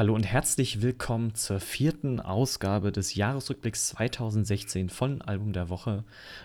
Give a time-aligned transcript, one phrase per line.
[0.00, 6.04] Hallo und herzlich willkommen zur vierten Ausgabe des Jahresrückblicks 2016 von Album der Woche.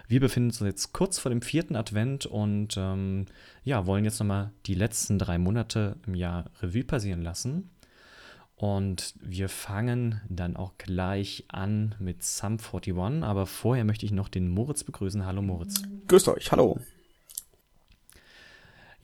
[0.10, 3.28] Wir befinden uns jetzt kurz vor dem vierten Advent und ähm,
[3.64, 7.70] ja, wollen jetzt nochmal die letzten drei Monate im Jahr Revue passieren lassen.
[8.58, 14.28] Und wir fangen dann auch gleich an mit Sum 41, aber vorher möchte ich noch
[14.28, 15.26] den Moritz begrüßen.
[15.26, 15.82] Hallo Moritz.
[16.10, 16.82] Grüßt euch, hallo.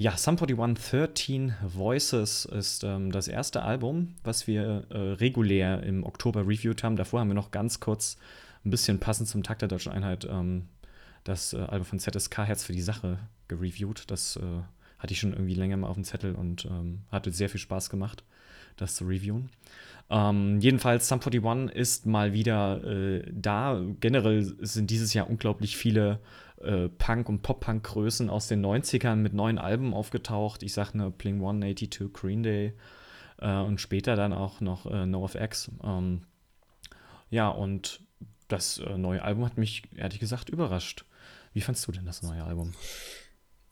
[0.02, 6.04] Ja, Sum 41 13 Voices ist ähm, das erste Album, was wir äh, regulär im
[6.04, 6.96] Oktober reviewed haben.
[6.96, 8.18] Davor haben wir noch ganz kurz
[8.65, 10.69] ein bisschen passend zum Tag der deutschen Einheit ähm,
[11.23, 14.09] das äh, Album von ZSK Herz für die Sache gereviewt.
[14.09, 14.42] Das äh,
[14.97, 17.92] hatte ich schon irgendwie länger mal auf dem Zettel und ähm, hatte sehr viel Spaß
[17.92, 18.23] gemacht,
[18.78, 19.51] das zu reviewen.
[20.11, 23.82] Ähm, jedenfalls, Sum 41 ist mal wieder äh, da.
[24.01, 26.20] Generell sind dieses Jahr unglaublich viele
[26.61, 30.64] äh, Punk- und Pop-Punk-Größen aus den 90ern mit neuen Alben aufgetaucht.
[30.64, 32.73] Ich sag ne, Bling 182, Green Day
[33.38, 35.72] äh, und später dann auch noch äh, NoFX.
[35.81, 36.23] Ähm,
[37.30, 38.02] ja, und
[38.50, 41.06] das äh, neue Album hat mich ehrlich gesagt überrascht.
[41.54, 42.73] Wie fandst du denn das neue Album?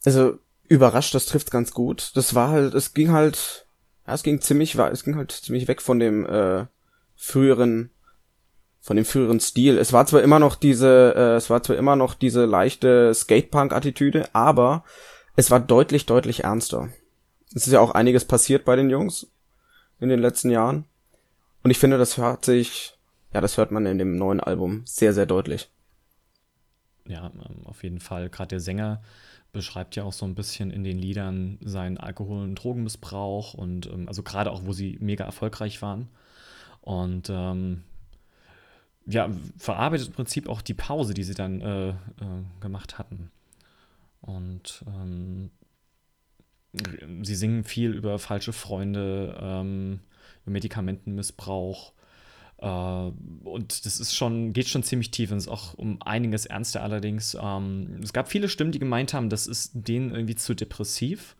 [0.06, 2.12] Also, überrascht, das trifft ganz gut.
[2.16, 3.67] Das war halt, es ging halt,
[4.10, 6.66] ja, es ging ziemlich, es ging halt ziemlich weg von dem äh,
[7.16, 7.92] früheren
[8.82, 9.78] von dem früheren Stil.
[9.78, 14.34] Es war zwar immer noch diese, äh, es war zwar immer noch diese leichte Skatepunk-Attitüde,
[14.34, 14.84] aber
[15.36, 16.90] es war deutlich, deutlich ernster.
[17.54, 19.28] Es ist ja auch einiges passiert bei den Jungs
[20.00, 20.86] in den letzten Jahren.
[21.62, 22.98] Und ich finde, das hört sich,
[23.32, 25.70] ja, das hört man in dem neuen Album sehr, sehr deutlich.
[27.06, 28.30] Ja, ähm, auf jeden Fall.
[28.30, 29.04] Gerade der Sänger
[29.52, 34.08] beschreibt ja auch so ein bisschen in den Liedern seinen Alkohol- und Drogenmissbrauch und ähm,
[34.08, 36.08] also gerade auch, wo sie mega erfolgreich waren.
[36.81, 37.83] Und ähm,
[39.05, 41.94] ja, verarbeitet im Prinzip auch die Pause, die sie dann äh, äh,
[42.61, 43.31] gemacht hatten.
[44.22, 45.50] Und ähm,
[47.23, 50.02] sie singen viel über falsche Freunde, ähm,
[50.44, 51.94] über Medikamentenmissbrauch.
[52.62, 56.84] Äh, und das ist schon, geht schon ziemlich tief und ist auch um einiges ernster
[56.84, 57.38] allerdings.
[57.42, 61.36] Ähm, es gab viele Stimmen, die gemeint haben, das ist denen irgendwie zu depressiv.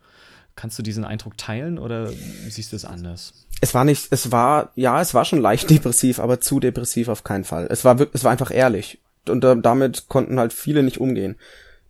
[0.56, 2.10] Kannst du diesen Eindruck teilen oder
[2.48, 3.46] siehst du es anders?
[3.60, 7.24] es war nicht, es war, ja, es war schon leicht depressiv, aber zu depressiv auf
[7.24, 7.66] keinen Fall.
[7.70, 9.00] Es war es war einfach ehrlich.
[9.28, 11.36] Und äh, damit konnten halt viele nicht umgehen.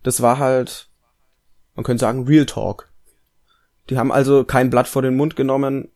[0.03, 0.89] Das war halt,
[1.75, 2.89] man könnte sagen, Real Talk.
[3.89, 5.89] Die haben also kein Blatt vor den Mund genommen,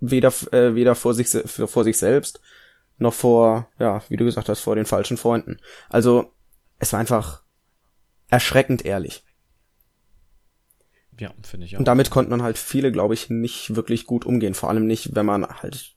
[0.00, 2.40] weder, äh, weder vor sich, vor sich selbst,
[2.98, 5.58] noch vor, ja, wie du gesagt hast, vor den falschen Freunden.
[5.88, 6.32] Also,
[6.78, 7.42] es war einfach
[8.28, 9.24] erschreckend ehrlich.
[11.18, 11.78] Ja, finde ich auch.
[11.78, 14.54] Und damit konnten dann halt viele, glaube ich, nicht wirklich gut umgehen.
[14.54, 15.96] Vor allem nicht, wenn man halt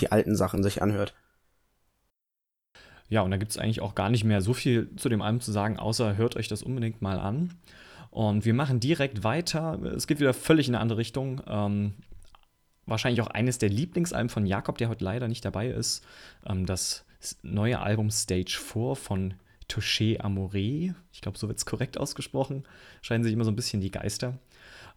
[0.00, 1.14] die alten Sachen sich anhört.
[3.08, 5.40] Ja, und da gibt es eigentlich auch gar nicht mehr so viel zu dem Album
[5.40, 7.58] zu sagen, außer hört euch das unbedingt mal an.
[8.10, 9.78] Und wir machen direkt weiter.
[9.82, 11.42] Es geht wieder völlig in eine andere Richtung.
[11.46, 11.94] Ähm,
[12.86, 16.04] wahrscheinlich auch eines der Lieblingsalben von Jakob, der heute leider nicht dabei ist.
[16.46, 17.04] Ähm, das
[17.42, 19.34] neue Album Stage 4 von
[19.68, 20.94] Touché Amoré.
[21.12, 22.64] Ich glaube, so wird es korrekt ausgesprochen.
[23.00, 24.38] Scheinen sich immer so ein bisschen die Geister.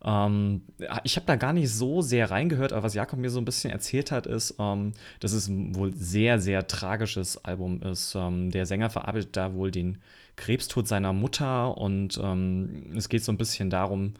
[0.03, 0.61] Ähm,
[1.03, 3.71] ich habe da gar nicht so sehr reingehört, aber was Jakob mir so ein bisschen
[3.71, 8.15] erzählt hat, ist, ähm, dass es wohl sehr, sehr tragisches Album ist.
[8.15, 9.99] Ähm, der Sänger verarbeitet da wohl den
[10.35, 14.15] Krebstod seiner Mutter und ähm, es geht so ein bisschen darum,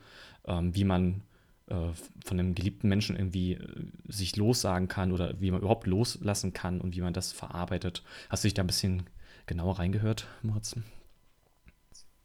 [0.48, 1.22] ähm, wie man
[1.68, 1.90] äh,
[2.24, 6.82] von einem geliebten Menschen irgendwie äh, sich lossagen kann oder wie man überhaupt loslassen kann
[6.82, 8.04] und wie man das verarbeitet.
[8.30, 9.04] Hast du dich da ein bisschen
[9.46, 10.76] genauer reingehört, Moritz?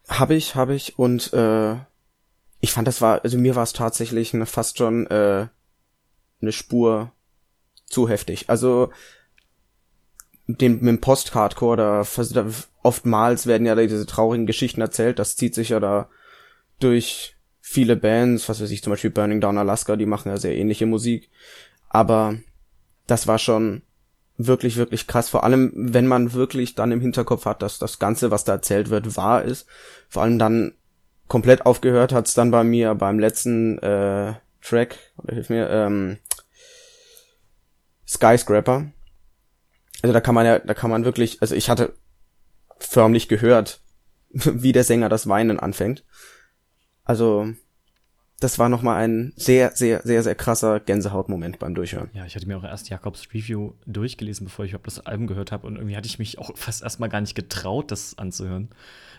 [0.09, 1.77] Habe ich, habe ich und äh,
[2.61, 5.49] ich fand, das war, also mir war es tatsächlich eine, fast schon äh,
[6.43, 7.13] eine Spur
[7.87, 8.51] zu heftig.
[8.51, 8.91] Also
[10.47, 12.47] den, mit dem Post-Hardcore, da, da
[12.83, 16.09] oftmals werden ja diese traurigen Geschichten erzählt, das zieht sich ja da
[16.79, 20.57] durch viele Bands, was weiß ich, zum Beispiel Burning Down Alaska, die machen ja sehr
[20.57, 21.31] ähnliche Musik.
[21.89, 22.37] Aber
[23.07, 23.83] das war schon
[24.37, 25.29] wirklich, wirklich krass.
[25.29, 28.91] Vor allem, wenn man wirklich dann im Hinterkopf hat, dass das Ganze, was da erzählt
[28.91, 29.67] wird, wahr ist.
[30.09, 30.73] Vor allem dann
[31.29, 36.19] komplett aufgehört hat's dann bei mir beim letzten äh, Track, oder hilf mir, ähm,
[38.07, 38.91] Skyscraper.
[40.03, 41.95] Also da kann man ja, da kann man wirklich, also ich hatte
[42.79, 43.81] förmlich gehört,
[44.31, 46.05] wie der Sänger das Weinen anfängt.
[47.05, 47.53] Also
[48.41, 52.11] das war nochmal ein sehr, sehr, sehr, sehr krasser Gänsehautmoment beim Durchhören.
[52.15, 55.53] Ja, ich hatte mir auch erst Jakobs Review durchgelesen, bevor ich überhaupt das Album gehört
[55.53, 55.67] habe.
[55.67, 58.71] Und irgendwie hatte ich mich auch fast erstmal gar nicht getraut, das anzuhören.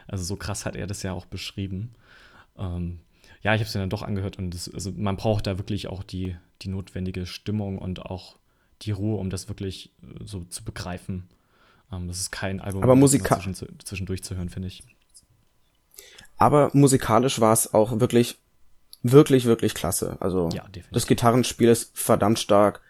[0.07, 1.95] Also so krass hat er das ja auch beschrieben
[2.57, 2.99] ähm,
[3.41, 6.03] ja, ich habe es dann doch angehört und das, also man braucht da wirklich auch
[6.03, 8.37] die, die notwendige Stimmung und auch
[8.83, 11.27] die Ruhe, um das wirklich äh, so zu begreifen.
[11.91, 14.83] Ähm, das ist kein Album, aber Musika zwischen, zwischendurch zu hören, finde ich.
[16.41, 18.39] Aber musikalisch war es auch wirklich,
[19.03, 20.17] wirklich, wirklich klasse.
[20.21, 22.81] Also ja, das Gitarrenspiel ist verdammt stark.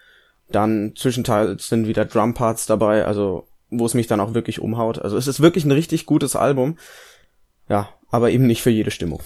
[0.48, 5.00] Dann zwischenteils sind wieder Drumparts dabei, also wo es mich dann auch wirklich umhaut.
[5.00, 6.77] Also es ist wirklich ein richtig gutes Album.
[7.68, 9.21] Ja, aber eben nicht für jede Stimmung.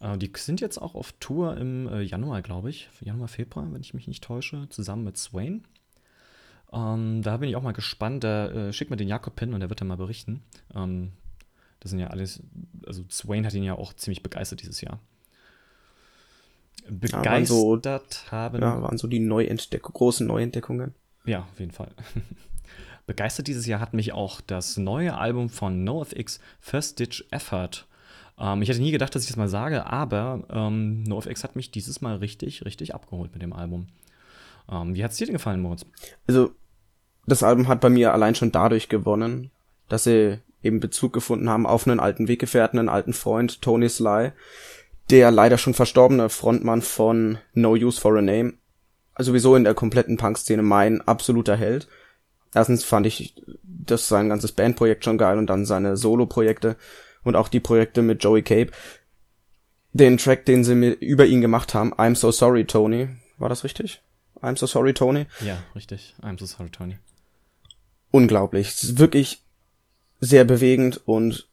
[0.00, 0.14] Ja.
[0.14, 2.88] Äh, die sind jetzt auch auf Tour im äh, Januar, glaube ich.
[3.00, 5.64] Januar, Februar, wenn ich mich nicht täusche, zusammen mit Swain.
[6.72, 8.22] Ähm, da bin ich auch mal gespannt.
[8.22, 10.44] Da äh, schickt mir den Jakob hin und der wird dann mal berichten.
[10.72, 11.10] Ähm,
[11.82, 12.40] das sind ja alles,
[12.86, 15.00] also Swain hat ihn ja auch ziemlich begeistert dieses Jahr.
[16.88, 17.80] Begeistert ja, waren so,
[18.30, 18.62] haben.
[18.62, 20.94] Ja, waren so die Neuentdeckungen, großen Neuentdeckungen.
[21.24, 21.90] Ja, auf jeden Fall.
[23.06, 27.88] Begeistert dieses Jahr hat mich auch das neue Album von NoFX First Ditch Effort.
[28.38, 31.72] Ähm, ich hätte nie gedacht, dass ich das mal sage, aber ähm, NoFX hat mich
[31.72, 33.88] dieses Mal richtig, richtig abgeholt mit dem Album.
[34.70, 35.84] Ähm, wie hat es dir denn gefallen, Moritz?
[36.28, 36.52] Also,
[37.26, 39.50] das Album hat bei mir allein schon dadurch gewonnen,
[39.88, 44.32] dass sie eben Bezug gefunden haben auf einen alten Weggefährten, einen alten Freund, Tony Sly,
[45.10, 48.54] der leider schon verstorbene Frontmann von No Use for a Name.
[49.18, 51.88] Sowieso in der kompletten Punk-Szene mein absoluter Held.
[52.54, 56.76] Erstens fand ich das sein ganzes Bandprojekt schon geil und dann seine Solo-Projekte
[57.24, 58.72] und auch die Projekte mit Joey Cape.
[59.92, 63.08] Den Track, den sie mir über ihn gemacht haben, I'm So Sorry Tony.
[63.38, 64.02] War das richtig?
[64.40, 65.26] I'm So Sorry Tony?
[65.44, 66.14] Ja, richtig.
[66.22, 66.98] I'm So Sorry Tony.
[68.10, 68.68] Unglaublich.
[68.68, 69.42] Es ist wirklich
[70.22, 71.48] sehr bewegend und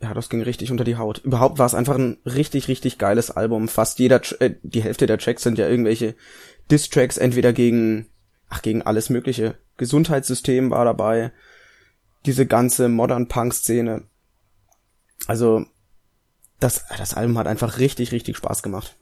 [0.00, 1.18] ja, das ging richtig unter die Haut.
[1.18, 3.68] Überhaupt war es einfach ein richtig, richtig geiles Album.
[3.68, 6.14] Fast jeder, äh, die Hälfte der Tracks sind ja irgendwelche
[6.70, 8.06] Diss-Tracks, entweder gegen,
[8.48, 9.56] ach, gegen alles mögliche.
[9.76, 11.32] Gesundheitssystem war dabei.
[12.24, 14.04] Diese ganze Modern Punk-Szene.
[15.26, 15.66] Also,
[16.60, 18.96] das, das Album hat einfach richtig, richtig Spaß gemacht.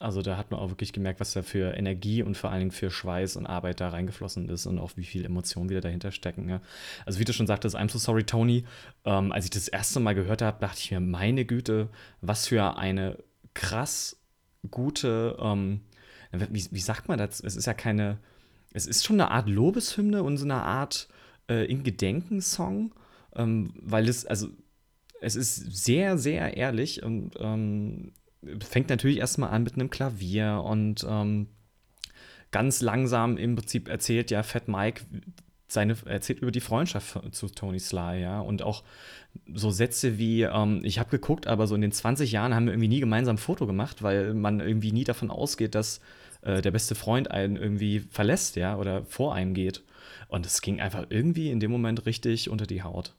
[0.00, 2.70] Also da hat man auch wirklich gemerkt, was da für Energie und vor allen Dingen
[2.70, 6.48] für Schweiß und Arbeit da reingeflossen ist und auch wie viel Emotionen wieder dahinter stecken.
[6.48, 6.62] Ja.
[7.04, 8.64] Also wie du schon sagtest, I'm so sorry, Tony.
[9.04, 11.90] Ähm, als ich das erste Mal gehört habe, dachte ich mir, meine Güte,
[12.22, 13.18] was für eine
[13.52, 14.16] krass
[14.70, 15.82] gute, ähm,
[16.32, 17.40] wie, wie, sagt man das?
[17.40, 18.18] Es ist ja keine,
[18.72, 21.08] es ist schon eine Art Lobeshymne und so eine Art
[21.50, 22.94] äh, in Gedenken-Song,
[23.36, 24.48] ähm, weil es, also
[25.20, 28.12] es ist sehr, sehr ehrlich und ähm,
[28.60, 31.48] fängt natürlich erstmal an mit einem Klavier und ähm,
[32.50, 35.02] ganz langsam im Prinzip erzählt ja Fat Mike
[35.68, 38.82] seine, erzählt über die Freundschaft zu Tony Sly, ja, und auch
[39.54, 42.72] so Sätze wie, ähm, ich habe geguckt, aber so in den 20 Jahren haben wir
[42.72, 46.00] irgendwie nie gemeinsam ein Foto gemacht, weil man irgendwie nie davon ausgeht, dass
[46.42, 49.82] äh, der beste Freund einen irgendwie verlässt, ja, oder vor einem geht.
[50.28, 53.14] Und es ging einfach irgendwie in dem Moment richtig unter die Haut.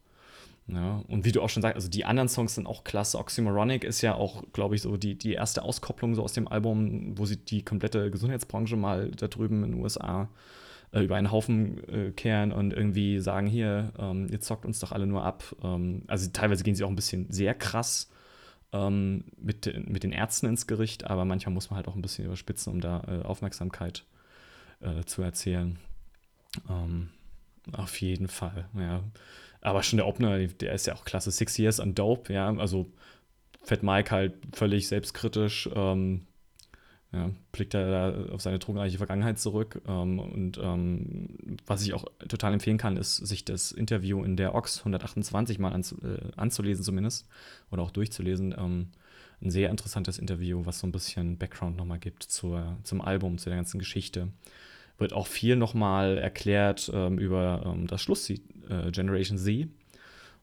[0.67, 3.17] Ja, und wie du auch schon sagst, also die anderen Songs sind auch klasse.
[3.17, 7.17] Oxymoronic ist ja auch, glaube ich, so die, die erste Auskopplung so aus dem Album,
[7.17, 10.29] wo sie die komplette Gesundheitsbranche mal da drüben in den USA
[10.93, 14.91] äh, über einen Haufen äh, kehren und irgendwie sagen, hier, ähm, ihr zockt uns doch
[14.91, 15.43] alle nur ab.
[15.63, 18.09] Ähm, also teilweise gehen sie auch ein bisschen sehr krass
[18.71, 22.25] ähm, mit, mit den Ärzten ins Gericht, aber manchmal muss man halt auch ein bisschen
[22.25, 24.05] überspitzen, um da äh, Aufmerksamkeit
[24.79, 25.79] äh, zu erzählen.
[26.69, 27.09] Ähm,
[27.71, 29.03] auf jeden Fall, ja.
[29.61, 31.31] Aber schon der Opener, der ist ja auch klasse.
[31.31, 32.53] Six Years and Dope, ja.
[32.57, 32.91] Also
[33.61, 35.69] Fat Mike halt völlig selbstkritisch.
[35.75, 36.25] Ähm,
[37.13, 39.81] ja, blickt er da auf seine drogenreiche Vergangenheit zurück.
[39.87, 44.55] Ähm, und ähm, was ich auch total empfehlen kann, ist, sich das Interview in der
[44.55, 47.27] Ox 128 mal anzu, äh, anzulesen, zumindest.
[47.69, 48.55] Oder auch durchzulesen.
[48.57, 48.87] Ähm,
[49.43, 53.49] ein sehr interessantes Interview, was so ein bisschen Background nochmal gibt zur, zum Album, zu
[53.49, 54.29] der ganzen Geschichte
[55.01, 59.67] wird auch viel nochmal erklärt ähm, über ähm, das Schlusslied äh, Generation Z,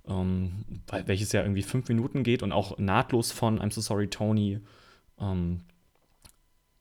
[0.06, 0.64] ähm,
[1.06, 4.60] welches ja irgendwie fünf Minuten geht und auch nahtlos von I'm So Sorry Tony
[5.20, 5.60] ähm,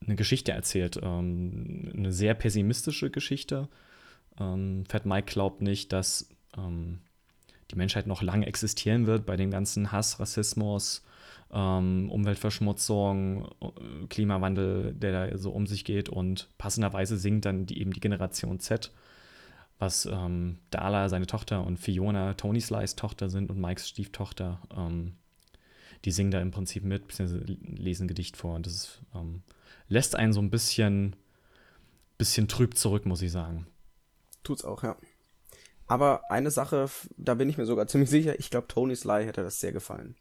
[0.06, 1.00] eine Geschichte erzählt.
[1.02, 3.70] Ähm, eine sehr pessimistische Geschichte.
[4.40, 6.30] Ähm, Fat Mike glaubt nicht, dass
[7.70, 11.04] die Menschheit noch lange existieren wird bei dem ganzen Hass, Rassismus,
[11.52, 17.80] ähm, Umweltverschmutzung, äh, Klimawandel, der da so um sich geht und passenderweise singt dann die,
[17.80, 18.92] eben die Generation Z,
[19.80, 24.62] was ähm, Dala, seine Tochter und Fiona, Tony Slice Tochter sind und Mikes Stieftochter.
[24.76, 25.14] Ähm,
[26.06, 29.42] die singen da im Prinzip mit, beziehungsweise lesen Gedicht vor und das ist, ähm,
[29.88, 31.16] lässt einen so ein bisschen,
[32.18, 33.68] bisschen trüb zurück, muss ich sagen.
[34.44, 34.96] Tut's auch, ja.
[35.88, 39.44] Aber eine Sache, da bin ich mir sogar ziemlich sicher, ich glaube, Tony Sly hätte
[39.44, 40.16] das sehr gefallen.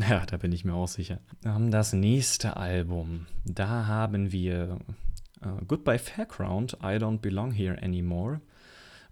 [0.08, 1.18] Ja, da bin ich mir auch sicher.
[1.42, 4.78] Das nächste Album, da haben wir
[5.44, 8.40] uh, Goodbye Fairground, I Don't Belong Here Anymore.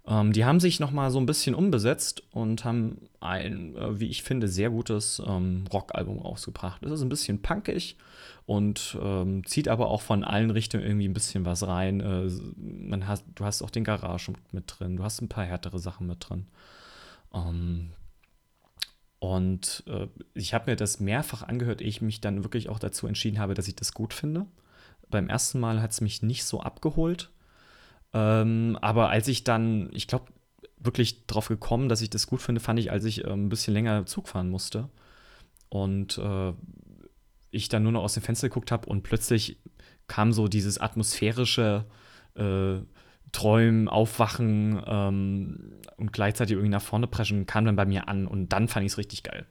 [0.07, 4.07] Ähm, die haben sich noch mal so ein bisschen umbesetzt und haben ein, äh, wie
[4.07, 6.83] ich finde, sehr gutes ähm, Rockalbum rausgebracht.
[6.83, 7.97] Es ist ein bisschen punkig
[8.45, 11.99] und ähm, zieht aber auch von allen Richtungen irgendwie ein bisschen was rein.
[11.99, 15.79] Äh, man hast, du hast auch den Garage mit drin, du hast ein paar härtere
[15.79, 16.47] Sachen mit drin.
[17.33, 17.91] Ähm,
[19.19, 23.05] und äh, ich habe mir das mehrfach angehört, ehe ich mich dann wirklich auch dazu
[23.05, 24.45] entschieden habe, dass ich das gut finde.
[25.09, 27.29] Beim ersten Mal hat es mich nicht so abgeholt.
[28.13, 30.31] Ähm, aber als ich dann, ich glaube,
[30.77, 33.73] wirklich drauf gekommen, dass ich das gut finde, fand ich, als ich äh, ein bisschen
[33.73, 34.89] länger Zug fahren musste.
[35.67, 36.53] Und äh,
[37.51, 39.57] ich dann nur noch aus dem Fenster geguckt habe und plötzlich
[40.07, 41.85] kam so dieses atmosphärische
[42.35, 42.77] äh,
[43.31, 48.49] Träumen, Aufwachen ähm, und gleichzeitig irgendwie nach vorne preschen, kam dann bei mir an und
[48.49, 49.45] dann fand ich es richtig geil.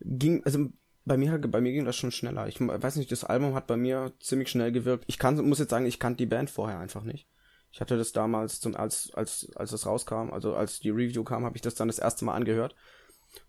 [0.00, 0.68] Ging, also
[1.04, 2.46] bei mir, bei mir ging das schon schneller.
[2.48, 5.04] Ich weiß nicht, das Album hat bei mir ziemlich schnell gewirkt.
[5.08, 7.26] Ich kann, muss jetzt sagen, ich kannte die Band vorher einfach nicht.
[7.72, 11.44] Ich hatte das damals, zum, als, als, als es rauskam, also als die Review kam,
[11.44, 12.74] habe ich das dann das erste Mal angehört.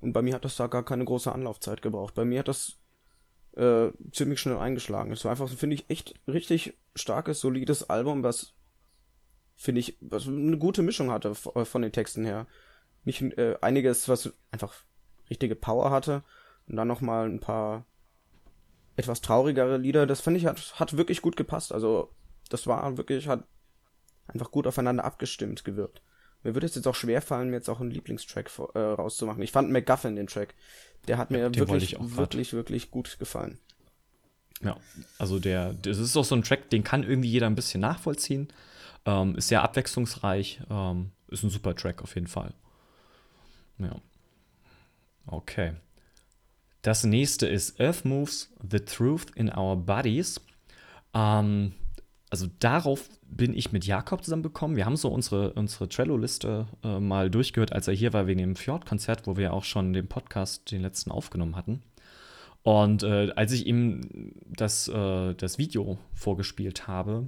[0.02, 2.16] Und bei mir hat das da gar keine große Anlaufzeit gebraucht.
[2.16, 2.79] Bei mir hat das
[3.56, 5.12] äh, ziemlich schnell eingeschlagen.
[5.12, 8.54] Es war einfach, finde ich, echt richtig starkes, solides Album, was
[9.56, 12.48] finde ich, was eine gute Mischung hatte äh, von den Texten her.
[13.04, 14.74] Nicht äh, einiges, was einfach
[15.30, 16.24] richtige Power hatte
[16.68, 17.86] und dann noch mal ein paar
[18.96, 20.06] etwas traurigere Lieder.
[20.08, 21.74] Das finde ich hat hat wirklich gut gepasst.
[21.74, 22.14] Also
[22.50, 23.44] das war wirklich hat
[24.28, 26.02] einfach gut aufeinander abgestimmt gewirkt.
[26.44, 29.42] Mir würde es jetzt auch schwer fallen, mir jetzt auch einen Lieblingstrack äh, rauszumachen.
[29.44, 30.56] Ich fand McGuffin den Track.
[31.08, 33.58] Der hat mir ja, wirklich, wirklich, wirklich gut gefallen.
[34.62, 34.78] Ja,
[35.18, 38.50] also der, das ist auch so ein Track, den kann irgendwie jeder ein bisschen nachvollziehen.
[39.06, 40.62] Ähm, ist sehr abwechslungsreich.
[40.70, 42.54] Ähm, ist ein super Track auf jeden Fall.
[43.78, 43.96] Ja.
[45.26, 45.74] Okay.
[46.82, 50.42] Das nächste ist Earth Moves, The Truth in Our Bodies.
[51.14, 51.74] Ähm,
[52.30, 54.78] also darauf bin ich mit Jakob zusammengekommen.
[54.78, 58.56] Wir haben so unsere, unsere Trello-Liste äh, mal durchgehört, als er hier war wegen dem
[58.56, 61.82] Fjord-Konzert, wo wir auch schon den Podcast, den letzten, aufgenommen hatten.
[62.62, 67.28] Und äh, als ich ihm das, äh, das Video vorgespielt habe,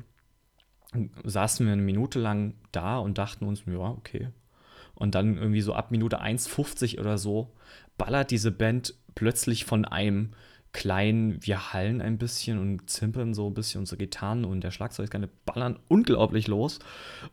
[1.23, 4.29] saßen wir eine Minute lang da und dachten uns, ja, okay.
[4.93, 7.51] Und dann irgendwie so ab Minute 1,50 oder so
[7.97, 10.33] ballert diese Band plötzlich von einem
[10.73, 15.29] klein, wir hallen ein bisschen und zimpern so ein bisschen unsere Gitarren und der Schlagzeugskerne
[15.45, 16.79] ballern unglaublich los.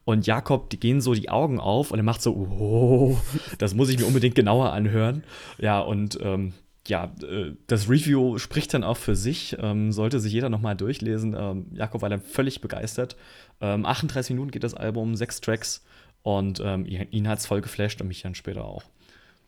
[0.04, 3.18] Und Jakob, die gehen so die Augen auf und er macht so, oh,
[3.58, 5.22] das muss ich mir unbedingt genauer anhören.
[5.58, 6.52] Ja, und ähm,
[6.88, 11.36] ja, äh, das Review spricht dann auch für sich, ähm, sollte sich jeder nochmal durchlesen.
[11.38, 13.16] Ähm, Jakob war dann völlig begeistert.
[13.60, 15.84] Ähm, 38 Minuten geht das Album, sechs Tracks
[16.22, 18.84] und ähm, ihn hat es voll geflasht und mich dann später auch.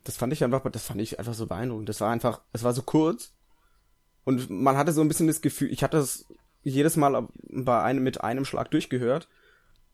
[0.04, 1.88] Das fand ich einfach, das fand ich einfach so beeindruckend.
[1.88, 3.32] Das war einfach, es war so kurz,
[4.24, 6.26] und man hatte so ein bisschen das Gefühl, ich hatte es
[6.62, 9.28] jedes Mal bei einem, mit einem Schlag durchgehört.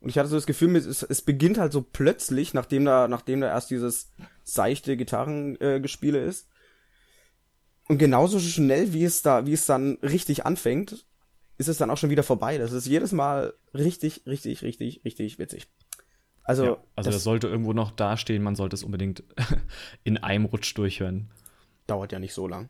[0.00, 3.40] Und ich hatte so das Gefühl, es, es beginnt halt so plötzlich, nachdem da, nachdem
[3.40, 4.12] da erst dieses
[4.44, 6.48] seichte Gitarrengespiele äh, ist.
[7.88, 11.06] Und genauso schnell, wie es da, wie es dann richtig anfängt,
[11.58, 12.58] ist es dann auch schon wieder vorbei.
[12.58, 15.68] Das ist jedes Mal richtig, richtig, richtig, richtig witzig.
[16.42, 19.24] Also, ja, also das, das sollte irgendwo noch dastehen, man sollte es unbedingt
[20.04, 21.30] in einem Rutsch durchhören.
[21.86, 22.68] Dauert ja nicht so lang.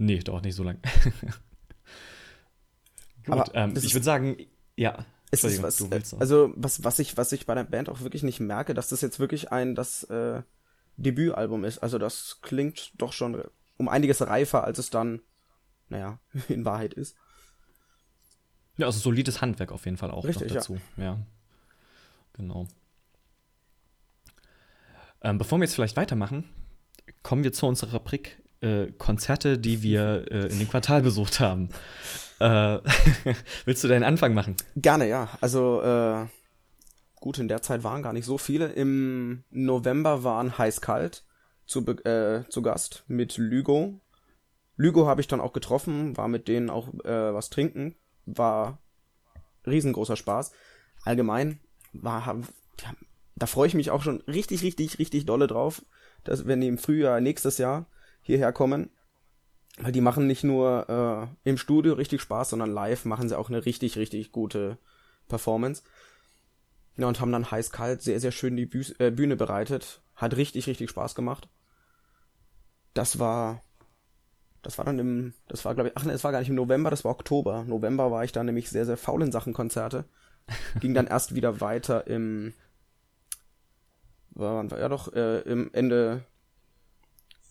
[0.00, 0.78] Nee, dauert nicht so lang.
[3.26, 4.38] Gut, ähm, ich würde sagen,
[4.74, 5.04] ja.
[5.30, 5.82] Es ist was,
[6.18, 9.02] also was, was ich, was ich bei der Band auch wirklich nicht merke, dass das
[9.02, 10.42] jetzt wirklich ein das äh,
[10.96, 11.78] Debütalbum ist.
[11.78, 13.44] Also das klingt doch schon
[13.76, 15.20] um einiges reifer, als es dann,
[15.90, 17.14] naja, in Wahrheit ist.
[18.78, 20.80] Ja, also solides Handwerk auf jeden Fall auch Richtig, dazu.
[20.96, 21.04] Ja.
[21.04, 21.18] ja.
[22.32, 22.66] Genau.
[25.20, 26.48] Ähm, bevor wir jetzt vielleicht weitermachen,
[27.22, 31.70] kommen wir zu unserer Rubrik äh, Konzerte, die wir äh, in dem Quartal besucht haben.
[32.38, 32.78] Äh,
[33.64, 34.56] willst du deinen Anfang machen?
[34.76, 35.28] Gerne, ja.
[35.40, 36.26] Also äh,
[37.16, 38.66] gut, in der Zeit waren gar nicht so viele.
[38.68, 41.24] Im November waren heiß-kalt
[41.66, 44.00] zu, äh, zu Gast mit Lügo.
[44.76, 48.78] Lügo habe ich dann auch getroffen, war mit denen auch was trinken, war
[49.66, 50.52] riesengroßer Spaß.
[51.04, 51.60] Allgemein
[51.92, 52.46] war, haben,
[53.36, 55.82] da freue ich mich auch schon richtig, richtig, richtig dolle drauf,
[56.24, 57.86] dass wenn die im Frühjahr nächstes Jahr
[58.30, 58.90] hierher kommen.
[59.78, 63.48] Weil die machen nicht nur äh, im Studio richtig Spaß, sondern live machen sie auch
[63.48, 64.78] eine richtig, richtig gute
[65.28, 65.82] Performance.
[66.96, 70.02] Ja, und haben dann heiß-kalt sehr, sehr schön die Büh äh, Bühne bereitet.
[70.16, 71.48] Hat richtig, richtig Spaß gemacht.
[72.92, 73.62] Das war.
[74.62, 75.34] Das war dann im.
[75.48, 75.96] Das war, glaube ich.
[75.96, 77.64] Ach ne, es war gar nicht im November, das war Oktober.
[77.64, 80.04] November war ich dann nämlich sehr, sehr faul in Sachen Konzerte.
[80.80, 82.52] Ging dann erst wieder weiter im.
[84.32, 86.24] War, ja doch, äh, im Ende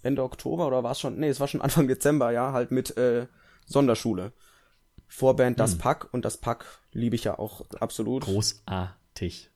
[0.03, 1.19] Ende Oktober oder war es schon?
[1.19, 3.27] Nee, es war schon Anfang Dezember, ja, halt mit äh,
[3.65, 4.33] Sonderschule.
[5.07, 5.77] Vorband Das hm.
[5.79, 8.23] Pack und das Pack liebe ich ja auch absolut.
[8.23, 9.49] Großartig.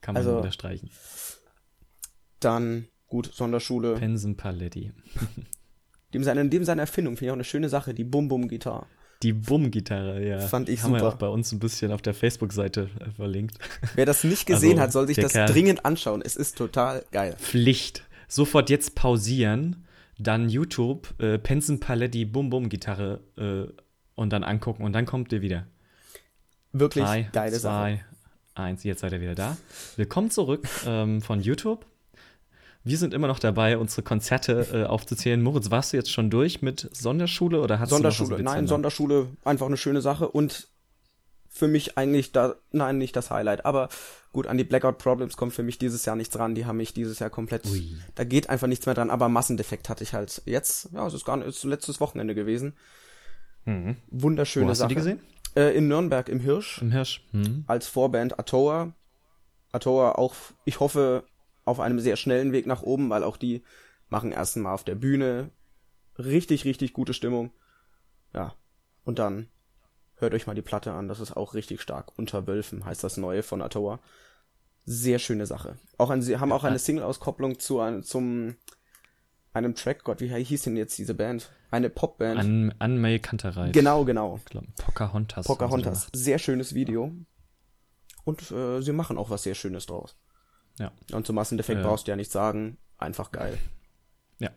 [0.00, 0.90] Kann man also, unterstreichen.
[2.40, 3.94] Dann, gut, Sonderschule.
[3.94, 4.92] Pensen Paletti.
[6.14, 8.86] dem seine, dem seine Erfindung finde ich auch eine schöne Sache, die Bum-Bum-Gitarre.
[9.22, 10.40] Die Bum-Gitarre, ja.
[10.40, 11.02] Fand ich Haben super.
[11.02, 13.58] wir auch bei uns ein bisschen auf der Facebook-Seite äh, verlinkt.
[13.94, 16.20] Wer das nicht gesehen also, hat, soll sich das Kerl dringend anschauen.
[16.22, 17.34] Es ist total geil.
[17.38, 19.86] Pflicht sofort jetzt pausieren,
[20.18, 23.72] dann YouTube, äh, Penson Paletti Bum Bum Gitarre äh,
[24.16, 25.66] und dann angucken und dann kommt ihr wieder.
[26.72, 27.58] Wirklich Drei, geile zwei,
[27.96, 28.00] Sache.
[28.54, 28.82] eins.
[28.82, 29.56] Jetzt seid ihr wieder da.
[29.96, 31.86] Willkommen zurück ähm, von YouTube.
[32.82, 35.40] Wir sind immer noch dabei, unsere Konzerte äh, aufzuzählen.
[35.40, 38.66] Moritz, warst du jetzt schon durch mit Sonderschule oder hast Sonderschule, du noch was nein?
[38.66, 40.68] Sonderschule, einfach eine schöne Sache und
[41.54, 43.88] für mich eigentlich da, nein, nicht das Highlight, aber
[44.32, 46.92] gut, an die Blackout Problems kommt für mich dieses Jahr nichts ran, die haben mich
[46.92, 47.96] dieses Jahr komplett, Ui.
[48.16, 51.24] da geht einfach nichts mehr dran, aber Massendefekt hatte ich halt jetzt, ja, es ist
[51.24, 52.74] gar nicht, es ist letztes Wochenende gewesen.
[53.66, 53.96] Mhm.
[54.10, 54.88] Wunderschöne Wo hast Sache.
[54.88, 55.20] du die gesehen?
[55.54, 57.24] Äh, in Nürnberg im Hirsch Im Hirsch.
[57.30, 57.62] Mhm.
[57.68, 58.92] als Vorband Atoa.
[59.70, 60.34] Atoa auch,
[60.64, 61.22] ich hoffe,
[61.64, 63.62] auf einem sehr schnellen Weg nach oben, weil auch die
[64.08, 65.50] machen erst mal auf der Bühne
[66.18, 67.52] richtig, richtig gute Stimmung.
[68.34, 68.54] Ja.
[69.04, 69.48] Und dann
[70.24, 72.12] hört euch mal die Platte an, das ist auch richtig stark.
[72.18, 74.00] Unter Wölfen heißt das neue von Atoa.
[74.86, 75.76] Sehr schöne Sache.
[75.96, 78.56] Auch ein, sie haben auch eine Single-Auskopplung zu einem, zum,
[79.52, 81.50] einem Track, Gott, wie hieß denn jetzt diese Band?
[81.70, 82.38] Eine Popband.
[82.38, 83.72] An, an May Kantereit.
[83.72, 84.36] genau, genau.
[84.36, 85.46] Ich glaub, Pocahontas.
[85.46, 86.08] Pocahontas.
[86.14, 87.12] Sehr schönes Video.
[88.24, 90.16] Und äh, sie machen auch was sehr Schönes draus.
[90.78, 90.92] Ja.
[91.12, 91.82] Und zum Massendefekt Äh.
[91.82, 92.78] brauchst du ja nichts sagen.
[92.98, 93.58] Einfach geil.
[94.38, 94.50] Ja,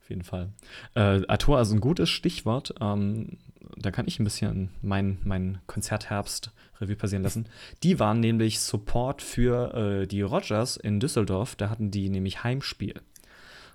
[0.00, 0.52] auf jeden Fall.
[0.94, 2.74] Äh, Ator ist ein gutes Stichwort.
[2.80, 3.38] Ähm,
[3.76, 7.46] da kann ich ein bisschen mein, mein Konzertherbst Revue passieren lassen.
[7.82, 11.54] Die waren nämlich Support für äh, die Rogers in Düsseldorf.
[11.56, 12.94] Da hatten die nämlich Heimspiel.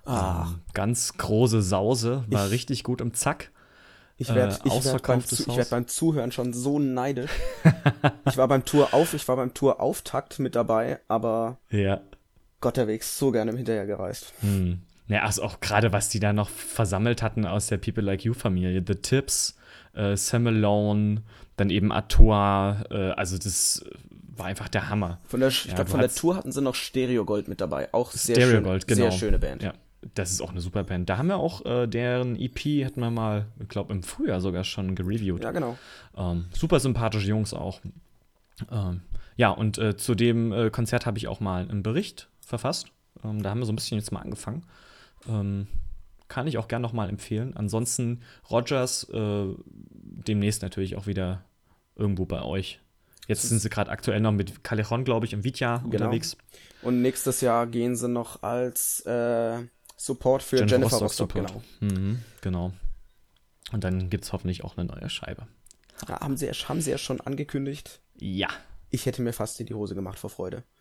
[0.04, 3.50] Ah, Ähm, ganz große Sause, war Ich- richtig gut im Zack.
[4.18, 7.30] ich äh, werde ich werd beim, ich werd beim Zuhören schon so neidisch.
[8.26, 12.00] ich war beim Tour auf, ich war beim Tour Auftakt mit dabei, aber Ja.
[12.60, 14.32] Gotterwegs so gerne hinterher gereist.
[14.40, 14.80] Hm.
[15.08, 18.82] Ja, also auch gerade, was die da noch versammelt hatten aus der People Like You-Familie.
[18.84, 19.56] The Tips,
[19.96, 21.22] äh, Sam Malone,
[21.56, 22.84] dann eben Atoa.
[22.90, 23.84] Äh, also das
[24.36, 25.18] war einfach der Hammer.
[25.24, 27.92] Von der, ich Ja, glaube, von der Tour hatten sie noch Stereo Gold mit dabei.
[27.92, 29.10] Auch sehr Stereo schön, Gold, genau.
[29.10, 29.62] Sehr schöne Band.
[29.62, 29.72] Ja,
[30.14, 31.08] das ist auch eine super Band.
[31.08, 34.64] Da haben wir auch äh, deren EP, hatten wir mal, ich glaube im Frühjahr sogar
[34.64, 35.42] schon gereviewt.
[35.42, 35.78] Ja, genau.
[36.16, 37.80] Ähm, super sympathische Jungs auch.
[38.70, 39.02] Ähm,
[39.36, 42.88] ja, und äh, zu dem äh, Konzert habe ich auch mal einen Bericht verfasst.
[43.24, 44.64] Ähm, da haben wir so ein bisschen jetzt mal angefangen.
[45.28, 45.66] Ähm,
[46.28, 47.56] kann ich auch gern noch mal empfehlen.
[47.56, 48.20] Ansonsten
[48.50, 49.46] Rogers äh,
[50.16, 51.44] demnächst natürlich auch wieder
[51.94, 52.80] irgendwo bei euch.
[53.28, 55.86] Jetzt sind sie gerade aktuell noch mit Callejon, glaube ich, im Vitja Genau.
[56.06, 56.36] unterwegs.
[56.82, 59.58] Und nächstes Jahr gehen sie noch als äh,
[59.96, 61.62] Support für Jennifer, Rostock, genau.
[61.80, 62.72] Mhm, genau.
[63.72, 65.46] Und dann gibt es hoffentlich auch eine neue Scheibe.
[66.08, 68.00] Ja, haben, sie, haben sie ja schon angekündigt.
[68.14, 68.48] Ja.
[68.90, 70.62] Ich hätte mir fast in die Hose gemacht vor Freude.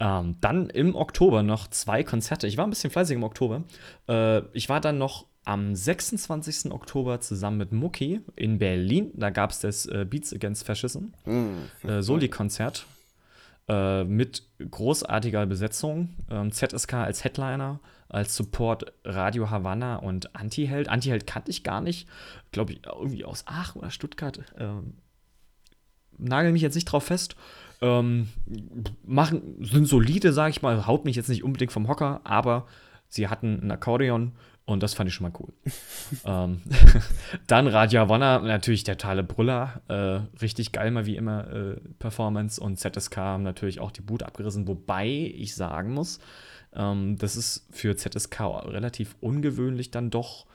[0.00, 2.46] Ähm, dann im Oktober noch zwei Konzerte.
[2.46, 3.64] Ich war ein bisschen fleißig im Oktober.
[4.08, 6.72] Äh, ich war dann noch am 26.
[6.72, 9.12] Oktober zusammen mit Mucki in Berlin.
[9.14, 11.06] Da gab es das äh, Beats Against Fascism
[11.84, 12.86] äh, Soli-Konzert
[13.68, 16.10] äh, mit großartiger Besetzung.
[16.30, 20.88] Ähm, ZSK als Headliner, als Support Radio Havanna und Antiheld.
[20.88, 22.08] Antiheld kannte ich gar nicht.
[22.50, 24.40] Glaube ich, irgendwie aus Aachen oder Stuttgart.
[24.58, 24.94] Ähm,
[26.18, 27.36] nagel mich jetzt nicht drauf fest.
[27.80, 28.28] Ähm,
[29.04, 32.66] machen, sind solide, sage ich mal, haut mich jetzt nicht unbedingt vom Hocker, aber
[33.08, 34.32] sie hatten ein Akkordeon
[34.66, 35.52] und das fand ich schon mal cool.
[36.24, 36.60] ähm,
[37.46, 42.60] dann Radio Havanna, natürlich der totale Brüller, äh, richtig geil mal wie immer äh, Performance
[42.60, 46.18] und ZSK haben natürlich auch die Boot abgerissen, wobei ich sagen muss,
[46.74, 50.46] ähm, das ist für ZSK relativ ungewöhnlich dann doch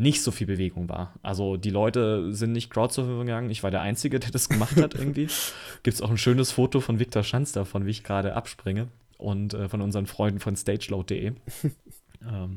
[0.00, 1.14] nicht so viel Bewegung war.
[1.22, 3.50] Also die Leute sind nicht Crowdsurfing gegangen.
[3.50, 5.28] Ich war der Einzige, der das gemacht hat irgendwie.
[5.82, 8.88] Gibt es auch ein schönes Foto von Viktor Schanz davon, wie ich gerade abspringe.
[9.18, 11.32] Und äh, von unseren Freunden von stageload.de.
[12.26, 12.56] ähm,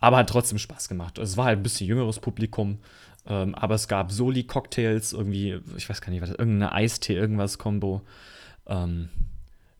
[0.00, 1.18] aber hat trotzdem Spaß gemacht.
[1.18, 2.78] Es war halt ein bisschen jüngeres Publikum.
[3.26, 8.02] Ähm, aber es gab Soli-Cocktails, irgendwie, ich weiß gar nicht, was, irgendeine Eistee, irgendwas Kombo.
[8.66, 9.10] Ähm,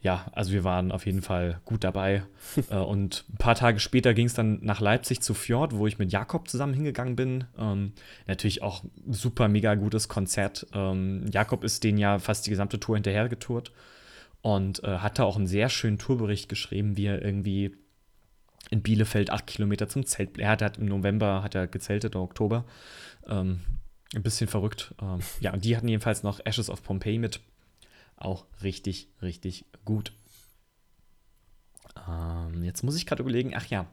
[0.01, 2.23] ja, also wir waren auf jeden Fall gut dabei.
[2.71, 5.99] äh, und ein paar Tage später ging es dann nach Leipzig zu Fjord, wo ich
[5.99, 7.45] mit Jakob zusammen hingegangen bin.
[7.59, 7.93] Ähm,
[8.27, 10.67] natürlich auch super mega gutes Konzert.
[10.75, 13.73] Ähm, Jakob ist den ja fast die gesamte Tour hinterher getourt
[14.43, 17.75] und äh, hat da auch einen sehr schönen Tourbericht geschrieben, wie er irgendwie
[18.71, 20.39] in Bielefeld acht Kilometer zum Zelt.
[20.39, 22.65] Er hat, hat im November hat er gezeltet, im Oktober.
[23.27, 23.61] Ähm,
[24.15, 24.95] ein bisschen verrückt.
[25.01, 27.41] Ähm, ja, und die hatten jedenfalls noch Ashes of Pompeii mit.
[28.17, 30.13] Auch richtig, richtig gut.
[32.09, 33.87] Ähm, jetzt muss ich gerade überlegen, ach ja,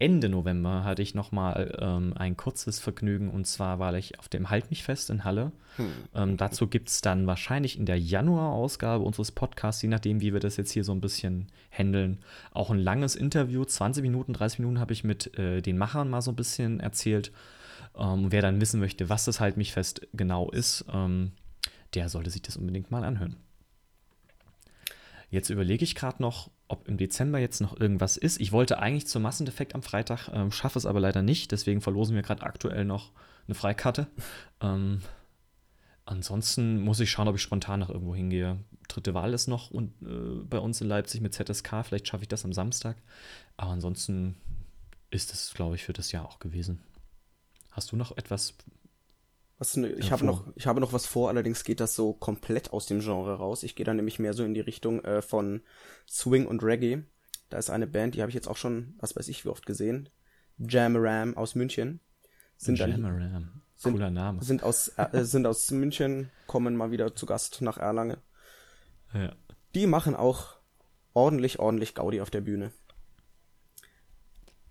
[0.00, 4.28] Ende November hatte ich noch mal ähm, ein kurzes Vergnügen und zwar war ich auf
[4.28, 5.50] dem Halt mich fest in Halle.
[6.14, 10.40] Ähm, dazu gibt es dann wahrscheinlich in der Januar-Ausgabe unseres Podcasts, je nachdem, wie wir
[10.40, 12.18] das jetzt hier so ein bisschen handeln,
[12.52, 13.64] auch ein langes Interview.
[13.64, 17.32] 20 Minuten, 30 Minuten habe ich mit äh, den Machern mal so ein bisschen erzählt.
[17.96, 21.32] Ähm, wer dann wissen möchte, was das Halt mich fest genau ist, ähm,
[21.94, 23.36] der sollte sich das unbedingt mal anhören.
[25.30, 28.40] Jetzt überlege ich gerade noch, ob im Dezember jetzt noch irgendwas ist.
[28.40, 31.52] Ich wollte eigentlich zum Massendefekt am Freitag, ähm, schaffe es aber leider nicht.
[31.52, 33.12] Deswegen verlosen wir gerade aktuell noch
[33.46, 34.06] eine Freikarte.
[34.60, 35.02] ähm,
[36.06, 38.58] ansonsten muss ich schauen, ob ich spontan noch irgendwo hingehe.
[38.88, 41.84] Dritte Wahl ist noch und, äh, bei uns in Leipzig mit ZSK.
[41.84, 42.96] Vielleicht schaffe ich das am Samstag.
[43.58, 44.36] Aber ansonsten
[45.10, 46.80] ist es, glaube ich, für das Jahr auch gewesen.
[47.70, 48.54] Hast du noch etwas?
[49.58, 52.72] Was, ne, ich, habe noch, ich habe noch was vor, allerdings geht das so komplett
[52.72, 53.64] aus dem Genre raus.
[53.64, 55.62] Ich gehe dann nämlich mehr so in die Richtung äh, von
[56.08, 57.02] Swing und Reggae.
[57.50, 59.66] Da ist eine Band, die habe ich jetzt auch schon, was weiß ich, wie oft
[59.66, 60.10] gesehen.
[60.58, 62.00] Jamaram aus München.
[62.56, 63.62] Sind Jamaram.
[63.74, 64.42] Sind, Cooler Name.
[64.42, 68.18] Sind aus, äh, sind aus München, kommen mal wieder zu Gast nach Erlangen.
[69.12, 69.34] Ja.
[69.74, 70.56] Die machen auch
[71.14, 72.72] ordentlich, ordentlich Gaudi auf der Bühne.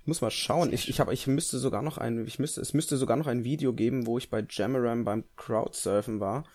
[0.07, 0.71] Ich muss mal schauen.
[0.71, 3.43] Ich, ich, hab, ich müsste sogar noch ein, ich müsste, es müsste sogar noch ein
[3.43, 6.45] Video geben, wo ich bei Jamaram beim Crowdsurfen war.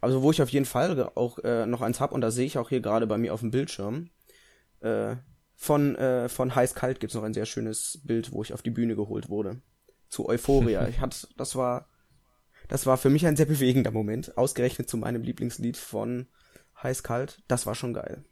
[0.00, 2.58] Also wo ich auf jeden Fall auch äh, noch eins hab und da sehe ich
[2.58, 4.10] auch hier gerade bei mir auf dem Bildschirm.
[4.78, 5.16] Äh,
[5.56, 8.70] von, äh, von Heiß Kalt gibt's noch ein sehr schönes Bild, wo ich auf die
[8.70, 9.60] Bühne geholt wurde.
[10.08, 10.86] Zu Euphoria.
[10.86, 11.88] ich hatte, das war,
[12.68, 14.38] das war für mich ein sehr bewegender Moment.
[14.38, 16.28] Ausgerechnet zu meinem Lieblingslied von
[16.80, 17.42] Heiß Kalt.
[17.48, 18.24] Das war schon geil.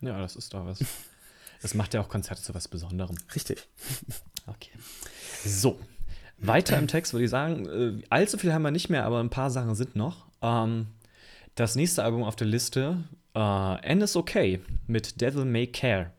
[0.00, 0.78] Ja, das ist doch was.
[1.62, 3.16] Das macht ja auch Konzerte zu was Besonderem.
[3.34, 3.66] Richtig.
[4.46, 4.70] Okay.
[5.44, 5.78] So.
[6.38, 9.30] Weiter im Text würde ich sagen, äh, allzu viel haben wir nicht mehr, aber ein
[9.30, 10.26] paar Sachen sind noch.
[10.40, 10.86] Ähm,
[11.56, 16.12] das nächste Album auf der Liste, äh, N is Okay mit Devil May Care.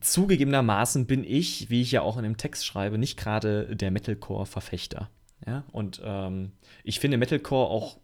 [0.00, 5.10] Zugegebenermaßen bin ich, wie ich ja auch in dem Text schreibe, nicht gerade der Metalcore-Verfechter.
[5.46, 5.64] Ja?
[5.72, 6.52] Und ähm,
[6.84, 7.98] ich finde Metalcore auch,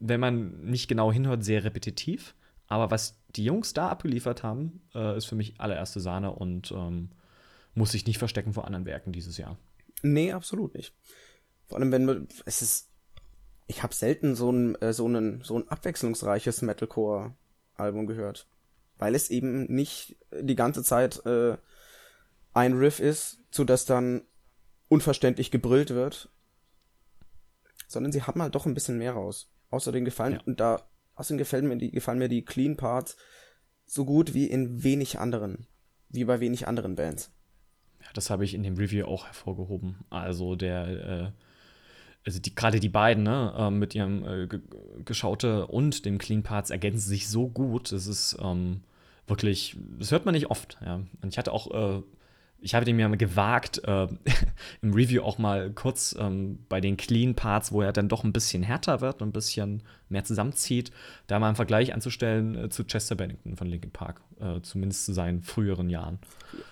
[0.00, 2.34] wenn man nicht genau hinhört, sehr repetitiv.
[2.70, 7.10] Aber was die Jungs da abgeliefert haben, äh, ist für mich allererste Sahne und ähm,
[7.74, 9.58] muss sich nicht verstecken vor anderen Werken dieses Jahr.
[10.02, 10.94] Nee, absolut nicht.
[11.66, 12.88] Vor allem, wenn man, es ist,
[13.66, 18.46] ich habe selten so ein, äh, so, ein, so ein abwechslungsreiches Metalcore-Album gehört.
[18.98, 21.56] Weil es eben nicht die ganze Zeit äh,
[22.52, 24.22] ein Riff ist, zu das dann
[24.88, 26.28] unverständlich gebrüllt wird,
[27.88, 29.50] sondern sie haben halt doch ein bisschen mehr raus.
[29.70, 30.42] Außerdem gefallen, ja.
[30.44, 30.89] und da
[31.20, 33.18] Außerdem gefallen mir die, gefallen mir die Clean Parts
[33.84, 35.66] so gut wie in wenig anderen,
[36.08, 37.30] wie bei wenig anderen Bands.
[38.00, 39.96] Ja, das habe ich in dem Review auch hervorgehoben.
[40.08, 41.32] Also der, äh,
[42.24, 44.48] also die, gerade die beiden, ne, äh, mit ihrem äh,
[45.04, 47.92] Geschaute und dem Clean Parts ergänzen sich so gut.
[47.92, 48.80] Das ist ähm,
[49.26, 50.78] wirklich, das hört man nicht oft.
[50.82, 51.02] Ja.
[51.20, 52.02] Und ich hatte auch äh,
[52.62, 54.06] ich habe dem ja gewagt, äh,
[54.82, 58.32] im Review auch mal kurz ähm, bei den Clean Parts, wo er dann doch ein
[58.32, 60.90] bisschen härter wird und ein bisschen mehr zusammenzieht,
[61.26, 65.12] da mal einen Vergleich anzustellen äh, zu Chester Bennington von Linkin Park, äh, zumindest zu
[65.12, 66.18] seinen früheren Jahren.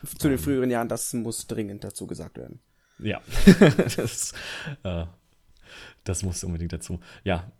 [0.04, 2.60] Zu den ähm, früheren Jahren, das muss dringend dazu gesagt werden.
[2.98, 3.20] Ja,
[3.96, 4.32] das,
[4.82, 5.04] äh,
[6.04, 7.00] das muss unbedingt dazu.
[7.24, 7.50] Ja,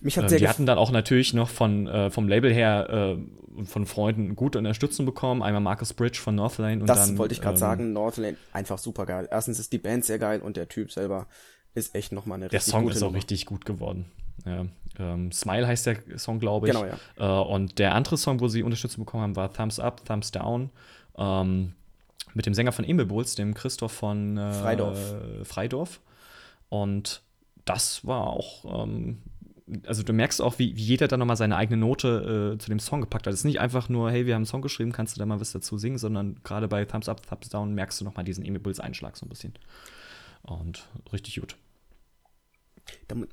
[0.00, 3.16] mich hat ähm, sehr die hatten dann auch natürlich noch von, äh, vom Label her
[3.18, 5.42] äh, von Freunden gute Unterstützung bekommen.
[5.42, 7.10] Einmal Marcus Bridge von Northlane und das dann.
[7.10, 7.92] Das wollte ich gerade ähm, sagen.
[7.92, 9.28] Northlane einfach super geil.
[9.30, 11.26] Erstens ist die Band sehr geil und der Typ selber
[11.74, 14.06] ist echt nochmal eine richtig Der Song ist auch richtig gut geworden.
[14.44, 14.66] Ja,
[14.98, 16.74] ähm, Smile heißt der Song, glaube ich.
[16.74, 16.98] Genau, ja.
[17.42, 20.70] Äh, und der andere Song, wo sie Unterstützung bekommen haben, war Thumbs Up, Thumbs Down.
[21.16, 21.74] Ähm,
[22.34, 25.14] mit dem Sänger von Emil Bulls, dem Christoph von äh, Freidorf.
[25.44, 26.00] Freidorf.
[26.68, 27.22] Und
[27.64, 29.18] das war auch ähm,
[29.86, 32.78] also du merkst auch, wie, wie jeder da nochmal seine eigene Note äh, zu dem
[32.78, 33.34] Song gepackt hat.
[33.34, 35.40] Es ist nicht einfach nur, hey, wir haben einen Song geschrieben, kannst du da mal
[35.40, 38.80] was dazu singen, sondern gerade bei Thumbs Up, Thumbs Down merkst du nochmal diesen Emibuls
[38.80, 39.54] Einschlag so ein bisschen.
[40.42, 41.56] Und richtig gut.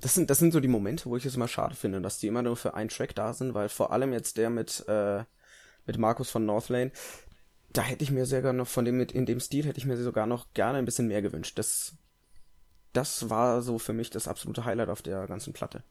[0.01, 2.27] Das sind, das sind so die Momente, wo ich es immer schade finde, dass die
[2.27, 5.23] immer nur für einen Track da sind, weil vor allem jetzt der mit, äh,
[5.85, 6.91] mit Markus von Northlane,
[7.71, 9.97] da hätte ich mir sehr gerne von dem, mit, in dem Stil hätte ich mir
[9.97, 11.57] sogar noch gerne ein bisschen mehr gewünscht.
[11.57, 11.93] Das,
[12.93, 15.83] das war so für mich das absolute Highlight auf der ganzen Platte.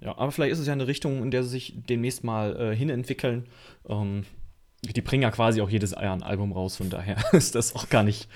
[0.00, 2.76] Ja, aber vielleicht ist es ja eine Richtung, in der sie sich demnächst mal äh,
[2.76, 3.46] hinentwickeln.
[3.88, 4.24] Ähm,
[4.82, 7.88] die bringen ja quasi auch jedes Jahr ein Album raus, von daher ist das auch
[7.88, 8.28] gar nicht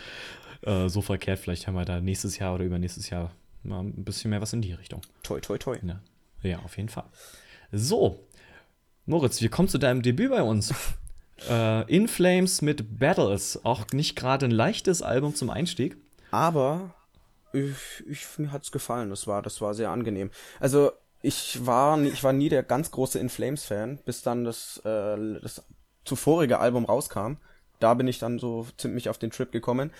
[0.62, 1.38] äh, so verkehrt.
[1.38, 4.62] Vielleicht haben wir da nächstes Jahr oder übernächstes Jahr mal ein bisschen mehr was in
[4.62, 5.03] die Richtung.
[5.23, 5.79] Toi, toi, toi.
[5.83, 6.01] Ja,
[6.42, 7.05] ja auf jeden Fall.
[7.71, 8.27] So,
[9.07, 10.73] Moritz, wir kommen zu deinem Debüt bei uns.
[11.49, 13.64] äh, In Flames mit Battles.
[13.64, 15.97] Auch nicht gerade ein leichtes Album zum Einstieg.
[16.31, 16.94] Aber
[17.53, 19.11] ich, ich, mir hat's gefallen.
[19.11, 20.31] Das war, das war sehr angenehm.
[20.61, 24.44] Also ich war, nie, ich war nie der ganz große In Flames Fan, bis dann
[24.44, 25.64] das, äh, das
[26.04, 27.37] zuvorige Album rauskam.
[27.81, 29.92] Da bin ich dann so ziemlich auf den Trip gekommen.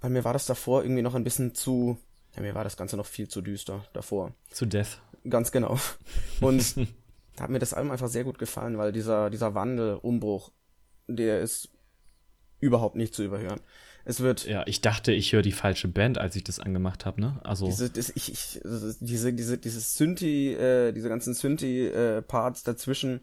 [0.00, 1.98] Weil mir war das davor irgendwie noch ein bisschen zu,
[2.34, 4.34] ja, mir war das Ganze noch viel zu düster davor.
[4.50, 5.00] Zu Death.
[5.28, 5.78] Ganz genau.
[6.40, 6.76] Und
[7.36, 10.52] da hat mir das Album einfach sehr gut gefallen, weil dieser, dieser Wandel, Umbruch,
[11.08, 11.70] der ist
[12.60, 13.60] überhaupt nicht zu überhören.
[14.08, 14.46] Es wird.
[14.46, 17.40] Ja, ich dachte, ich höre die falsche Band, als ich das angemacht habe, ne?
[17.42, 17.66] Also.
[17.66, 18.60] Diese, das, ich, ich,
[19.00, 23.20] diese, diese, dieses Synthi, äh, diese ganzen Synthi-Parts äh, dazwischen,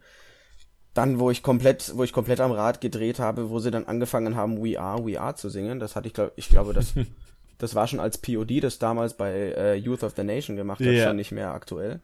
[0.93, 4.36] dann, wo ich komplett, wo ich komplett am Rad gedreht habe, wo sie dann angefangen
[4.36, 6.93] haben, We Are, We Are zu singen, das hatte ich, glaube ich glaube, das,
[7.58, 10.88] das war schon als POD, das damals bei äh, Youth of the Nation gemacht hat,
[10.88, 11.06] Ja.
[11.08, 12.02] schon nicht mehr aktuell.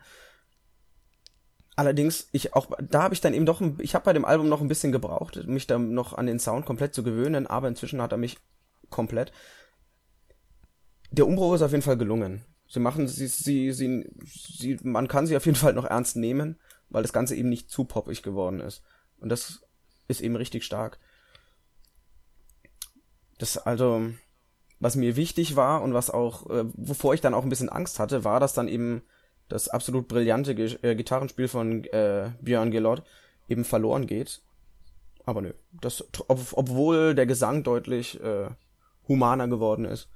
[1.76, 4.50] Allerdings, ich auch, da habe ich dann eben doch, ein- ich habe bei dem Album
[4.50, 8.02] noch ein bisschen gebraucht, mich da noch an den Sound komplett zu gewöhnen, aber inzwischen
[8.02, 8.38] hat er mich
[8.90, 9.32] komplett.
[11.12, 12.46] Der Umbruch ist auf jeden Fall gelungen.
[12.68, 16.60] Sie machen, sie, sie, sie, sie, man kann sie auf jeden Fall noch ernst nehmen,
[16.90, 18.84] weil das Ganze eben nicht zu poppig geworden ist.
[19.20, 19.62] Und das
[20.08, 21.00] ist eben richtig stark.
[23.40, 24.10] Das also,
[24.80, 28.00] was mir wichtig war und was auch, äh, wovor ich dann auch ein bisschen Angst
[28.00, 29.02] hatte, war, dass dann eben
[29.48, 33.04] das absolut brillante Ge äh, Gitarrenspiel von äh, Björn Gelot
[33.48, 34.42] eben verloren geht.
[35.26, 38.50] Aber nö, das, ob, obwohl der Gesang deutlich äh,
[39.10, 40.10] humaner geworden ist,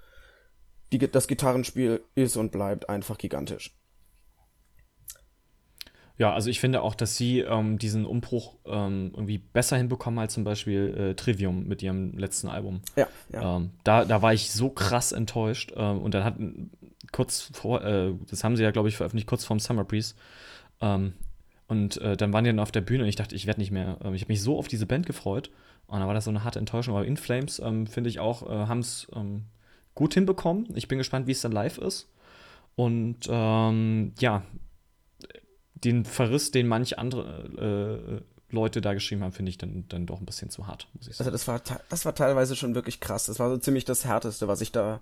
[0.94, 3.76] die, das Gitarrenspiel ist und bleibt einfach gigantisch.
[6.16, 10.34] Ja, also ich finde auch, dass sie ähm, diesen Umbruch ähm, irgendwie besser hinbekommen als
[10.34, 12.82] zum Beispiel äh, Trivium mit ihrem letzten Album.
[12.96, 13.58] Ja, ja.
[13.58, 15.74] Ähm, da, da war ich so krass enttäuscht.
[15.76, 16.36] Ähm, und dann hat
[17.12, 20.14] kurz vor, äh, das haben sie ja, glaube ich, veröffentlicht, kurz vorm Summer Breeze.
[20.82, 21.14] Ähm,
[21.68, 23.72] und äh, dann waren die dann auf der Bühne und ich dachte, ich werde nicht
[23.72, 23.98] mehr.
[24.04, 25.50] Ähm, ich habe mich so auf diese Band gefreut.
[25.88, 26.96] Und dann war das so eine harte Enttäuschung.
[26.96, 29.46] Aber In Flames, ähm, finde ich auch, äh, haben es ähm,
[29.96, 30.68] gut hinbekommen.
[30.76, 32.10] Ich bin gespannt, wie es dann live ist.
[32.76, 34.44] Und ähm, ja,
[35.76, 40.20] den Verriss, den manche andere äh, Leute da geschrieben haben, finde ich dann, dann doch
[40.20, 41.28] ein bisschen zu hart, muss ich sagen.
[41.28, 43.26] Also das war das war teilweise schon wirklich krass.
[43.26, 45.02] Das war so ziemlich das härteste, was ich da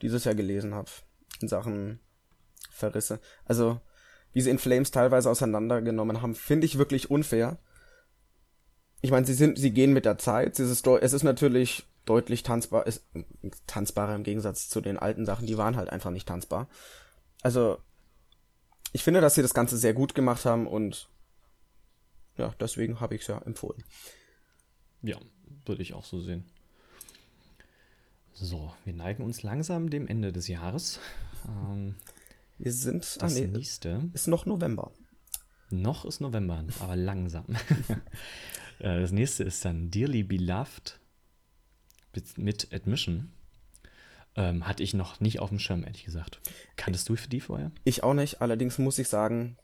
[0.00, 0.90] dieses Jahr gelesen habe
[1.40, 2.00] in Sachen
[2.70, 3.20] Verrisse.
[3.44, 3.80] Also
[4.32, 7.58] wie sie in Flames teilweise auseinandergenommen haben, finde ich wirklich unfair.
[9.02, 10.58] Ich meine, sie sind, sie gehen mit der Zeit.
[10.58, 13.04] Es ist, es ist natürlich deutlich tanzbar, ist
[13.66, 15.46] tanzbarer im Gegensatz zu den alten Sachen.
[15.46, 16.68] Die waren halt einfach nicht tanzbar.
[17.42, 17.78] Also
[18.92, 21.08] ich finde, dass sie das Ganze sehr gut gemacht haben und
[22.36, 23.82] ja, deswegen habe ich es ja empfohlen.
[25.02, 25.18] Ja,
[25.66, 26.44] würde ich auch so sehen.
[28.32, 30.98] So, wir neigen uns langsam dem Ende des Jahres.
[31.46, 31.96] Ähm,
[32.58, 34.92] Wir sind, ah das nee, nächste, ist noch November.
[35.70, 37.44] noch ist November, aber langsam.
[38.78, 40.98] Äh, das nächste ist dann Dearly Beloved
[42.36, 43.32] mit, Admission.
[44.34, 46.40] Ähm, hatte ich noch nicht auf dem Schirm, ehrlich gesagt.
[46.76, 47.70] Kanntest du für die vorher?
[47.84, 49.58] Ich auch nicht, allerdings muss ich sagen,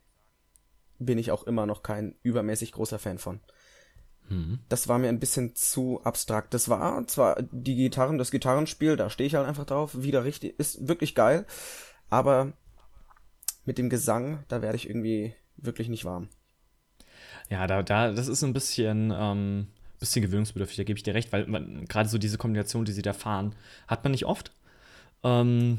[0.98, 3.40] bin ich auch immer noch kein übermäßig großer Fan von.
[4.28, 4.58] Hm.
[4.68, 6.52] Das war mir ein bisschen zu abstrakt.
[6.52, 10.58] Das war zwar die Gitarren, das Gitarrenspiel, da stehe ich halt einfach drauf, wieder richtig,
[10.58, 11.46] ist wirklich geil,
[12.10, 12.52] aber
[13.64, 16.28] mit dem Gesang, da werde ich irgendwie wirklich nicht warm.
[17.50, 21.32] Ja, da, da, das ist ein bisschen, ähm, bisschen gewöhnungsbedürftig, da gebe ich dir recht,
[21.32, 21.46] weil
[21.88, 23.54] gerade so diese Kombination, die sie da fahren,
[23.86, 24.52] hat man nicht oft.
[25.24, 25.78] Ähm,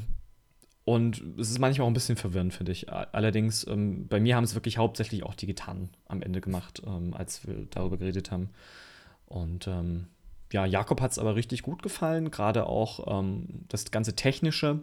[0.84, 2.90] und es ist manchmal auch ein bisschen verwirrend, finde ich.
[2.92, 7.14] Allerdings, ähm, bei mir haben es wirklich hauptsächlich auch die Gitarren am Ende gemacht, ähm,
[7.14, 8.50] als wir darüber geredet haben.
[9.26, 10.08] Und ähm,
[10.52, 14.80] ja, Jakob hat es aber richtig gut gefallen, gerade auch ähm, das ganze Technische.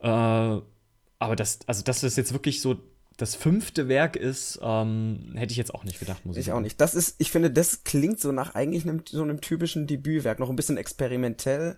[0.00, 2.76] Äh, aber das, also das jetzt wirklich so
[3.16, 6.60] das fünfte Werk ist, ähm, hätte ich jetzt auch nicht gedacht, muss ich, Ich auch
[6.60, 6.80] nicht.
[6.80, 10.50] Das ist, ich finde, das klingt so nach eigentlich einem, so einem typischen Debütwerk, noch
[10.50, 11.76] ein bisschen experimentell,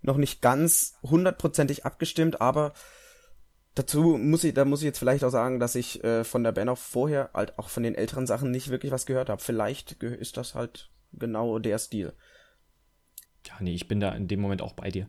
[0.00, 2.72] noch nicht ganz hundertprozentig abgestimmt, aber
[3.74, 6.52] dazu muss ich, da muss ich jetzt vielleicht auch sagen, dass ich äh, von der
[6.52, 9.42] Band auch vorher, halt auch von den älteren Sachen nicht wirklich was gehört habe.
[9.42, 12.14] Vielleicht ist das halt genau der Stil.
[13.46, 15.08] Ja, nee, ich bin da in dem Moment auch bei dir.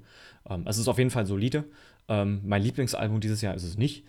[0.49, 1.65] Ähm, es ist auf jeden Fall solide.
[2.07, 4.05] Ähm, mein Lieblingsalbum dieses Jahr ist es nicht.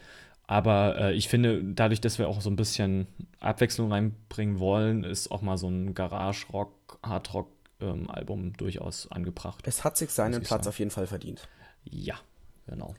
[0.52, 3.06] Aber äh, ich finde, dadurch, dass wir auch so ein bisschen
[3.40, 9.66] Abwechslung reinbringen wollen, ist auch mal so ein Garage-Rock, Hard-Rock-Album durchaus angebracht.
[9.66, 11.48] Es hat sich seinen Platz auf jeden Fall verdient.
[11.84, 12.16] Ja,
[12.66, 12.94] genau.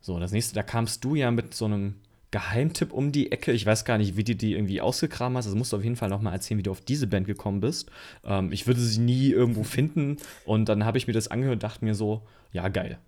[0.00, 1.96] So, das nächste, da kamst du ja mit so einem
[2.30, 3.50] Geheimtipp um die Ecke.
[3.50, 5.46] Ich weiß gar nicht, wie du die irgendwie ausgekramt hast.
[5.46, 7.58] Also musst du auf jeden Fall noch mal erzählen, wie du auf diese Band gekommen
[7.58, 7.90] bist.
[8.22, 10.18] Ähm, ich würde sie nie irgendwo finden.
[10.44, 13.00] Und dann habe ich mir das angehört und dachte mir so, ja, geil.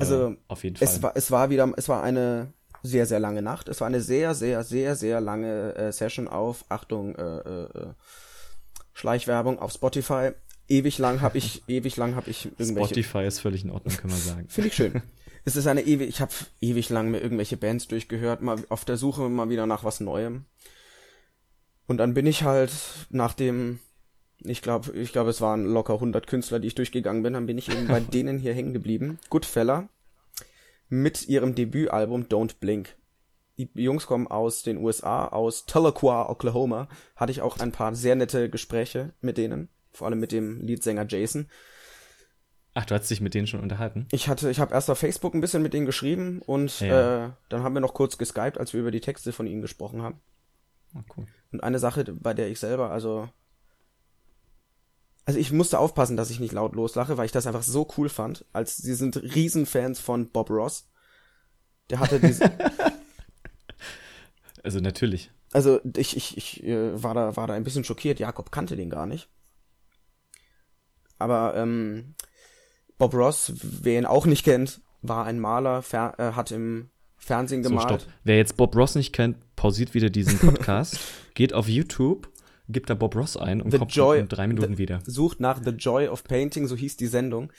[0.00, 0.88] Also, äh, auf jeden Fall.
[0.88, 3.68] Es war, es war wieder, es war eine sehr, sehr lange Nacht.
[3.68, 7.86] Es war eine sehr, sehr, sehr, sehr lange äh, Session auf, Achtung, äh, äh, äh,
[8.92, 10.30] Schleichwerbung auf Spotify.
[10.68, 12.94] Ewig lang habe ich, ewig lang habe ich irgendwelche.
[12.94, 14.46] Spotify ist völlig in Ordnung, kann man sagen.
[14.48, 15.02] Finde ich schön.
[15.44, 18.96] es ist eine ewig, ich habe ewig lang mir irgendwelche Bands durchgehört, mal auf der
[18.96, 20.44] Suche mal wieder nach was Neuem.
[21.86, 22.70] Und dann bin ich halt
[23.10, 23.80] nach dem,
[24.44, 27.58] ich glaube, ich glaube, es waren locker 100 Künstler, die ich durchgegangen bin, dann bin
[27.58, 29.18] ich eben bei denen hier hängen geblieben.
[29.30, 29.88] Goodfella
[30.88, 32.96] mit ihrem Debütalbum Don't Blink.
[33.58, 36.88] Die Jungs kommen aus den USA, aus Tahlequah, Oklahoma.
[37.14, 41.06] Hatte ich auch ein paar sehr nette Gespräche mit denen, vor allem mit dem Leadsänger
[41.08, 41.48] Jason.
[42.72, 44.06] Ach, du hast dich mit denen schon unterhalten?
[44.12, 47.26] Ich hatte, ich habe erst auf Facebook ein bisschen mit denen geschrieben und Ja.
[47.26, 50.02] äh, dann haben wir noch kurz geskypt, als wir über die Texte von ihnen gesprochen
[50.02, 50.20] haben.
[50.94, 51.26] Ah, cool.
[51.52, 53.28] Und eine Sache, bei der ich selber, also
[55.30, 58.08] also ich musste aufpassen, dass ich nicht laut loslache, weil ich das einfach so cool
[58.08, 60.88] fand, als sie sind Riesenfans von Bob Ross.
[61.88, 62.50] Der hatte diese.
[64.64, 65.30] also natürlich.
[65.52, 68.18] Also ich, ich, ich äh, war, da, war da ein bisschen schockiert.
[68.18, 69.28] Jakob kannte den gar nicht.
[71.20, 72.16] Aber ähm,
[72.98, 77.62] Bob Ross, wer ihn auch nicht kennt, war ein Maler, fer äh, hat im Fernsehen
[77.62, 77.88] gemalt.
[77.88, 78.14] So, stopp.
[78.24, 80.98] Wer jetzt Bob Ross nicht kennt, pausiert wieder diesen Podcast,
[81.34, 82.28] geht auf YouTube
[82.72, 85.00] gibt da Bob Ross ein und the kommt Joy, in drei Minuten the, wieder.
[85.06, 87.52] Sucht nach The Joy of Painting, so hieß die Sendung.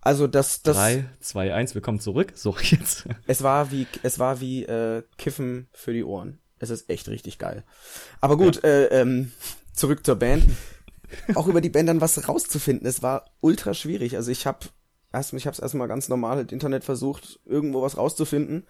[0.00, 0.76] Also das, das.
[0.76, 2.32] Drei, zwei, eins, wir kommen zurück.
[2.36, 3.08] So jetzt.
[3.26, 6.38] Es war wie, es war wie äh, Kiffen für die Ohren.
[6.58, 7.64] Es ist echt richtig geil.
[8.20, 8.68] Aber gut, ja.
[8.68, 9.32] äh, ähm,
[9.72, 10.44] zurück zur Band.
[11.34, 12.86] Auch über die Band dann was rauszufinden.
[12.86, 14.16] Es war ultra schwierig.
[14.16, 14.66] Also ich habe
[15.12, 18.66] erst, ich habe es erstmal ganz normal im Internet versucht, irgendwo was rauszufinden.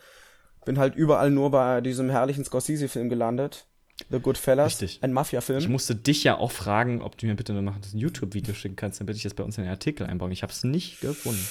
[0.65, 3.67] Bin halt überall nur bei diesem herrlichen Scorsese-Film gelandet.
[4.11, 5.03] The Goodfellas, Richtig.
[5.03, 5.59] ein Mafia-Film.
[5.59, 9.01] Ich musste dich ja auch fragen, ob du mir bitte noch ein YouTube-Video schicken kannst,
[9.01, 10.33] damit ich das bei uns in den Artikel einbaue.
[10.33, 11.47] Ich habe es nicht gefunden.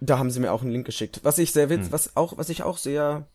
[0.00, 1.20] Da haben sie mir auch einen Link geschickt.
[1.22, 1.92] Was ich sehr witz, hm.
[1.92, 3.26] was auch, was ich auch sehr,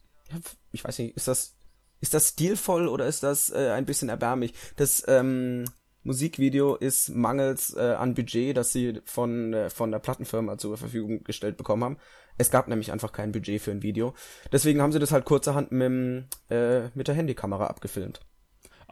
[0.72, 1.56] ich weiß nicht, ist das,
[2.00, 4.54] ist das stilvoll oder ist das äh, ein bisschen erbärmlich?
[4.76, 5.66] Das ähm,
[6.04, 11.24] Musikvideo ist mangels äh, an Budget, das sie von äh, von der Plattenfirma zur Verfügung
[11.24, 11.98] gestellt bekommen haben.
[12.38, 14.14] Es gab nämlich einfach kein Budget für ein Video.
[14.52, 18.22] Deswegen haben sie das halt kurzerhand mit, äh, mit der Handykamera abgefilmt.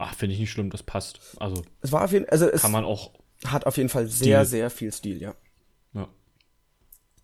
[0.02, 1.20] Ach, finde ich nicht schlimm, das passt.
[1.38, 3.12] Also, es war auf jeden also es kann man auch.
[3.44, 4.50] Hat auf jeden Fall sehr, Stil.
[4.50, 5.34] sehr viel Stil, ja.
[5.94, 6.08] Ja.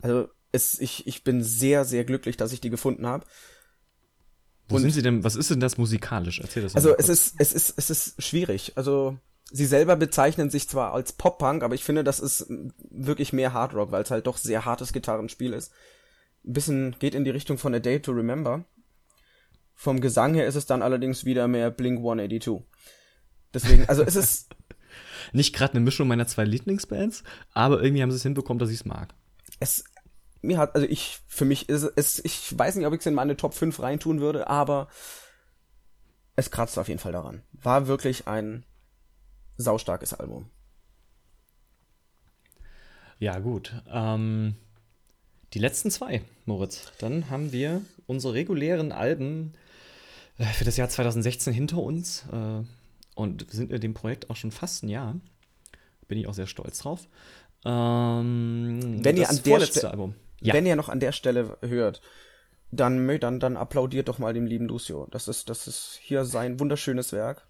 [0.01, 3.27] Also, es, ich, ich bin sehr, sehr glücklich, dass ich die gefunden habe.
[4.69, 6.41] Wo Und, sind sie denn, was ist denn das musikalisch?
[6.41, 8.73] Erzähl das Also, es ist, es ist, es ist schwierig.
[8.77, 9.19] Also,
[9.51, 12.47] sie selber bezeichnen sich zwar als Pop-Punk, aber ich finde, das ist
[12.91, 15.73] wirklich mehr Hardrock, weil es halt doch sehr hartes Gitarrenspiel ist.
[16.45, 18.65] Ein bisschen geht in die Richtung von A Day to Remember.
[19.81, 22.67] Vom Gesang her ist es dann allerdings wieder mehr Blink 182.
[23.55, 24.49] Deswegen, also es ist.
[25.33, 27.23] Nicht gerade eine Mischung meiner zwei Lieblingsbands,
[27.55, 29.15] aber irgendwie haben sie es hinbekommen, dass ich es mag.
[29.61, 29.85] Es,
[30.43, 33.15] mir hat, also ich, für mich ist es, ich weiß nicht, ob ich es in
[33.15, 34.89] meine Top 5 reintun würde, aber
[36.35, 37.43] es kratzt auf jeden Fall daran.
[37.53, 38.65] War wirklich ein
[39.59, 40.51] saustarkes Album.
[43.21, 43.81] Ja, gut.
[43.89, 44.57] Ähm,
[45.53, 46.91] die letzten zwei, Moritz.
[46.99, 49.55] Dann haben wir unsere regulären Alben
[50.39, 52.63] für das Jahr 2016 hinter uns äh,
[53.15, 55.17] und sind in dem Projekt auch schon fast ein Jahr.
[56.07, 57.09] Bin ich auch sehr stolz drauf.
[57.65, 60.55] Ähm, wenn ihr an der Stelle, ja.
[60.55, 62.01] wenn ihr noch an der Stelle hört,
[62.71, 65.09] dann, dann, dann applaudiert doch mal dem lieben Lucio.
[65.11, 67.48] Das ist, das ist hier sein wunderschönes Werk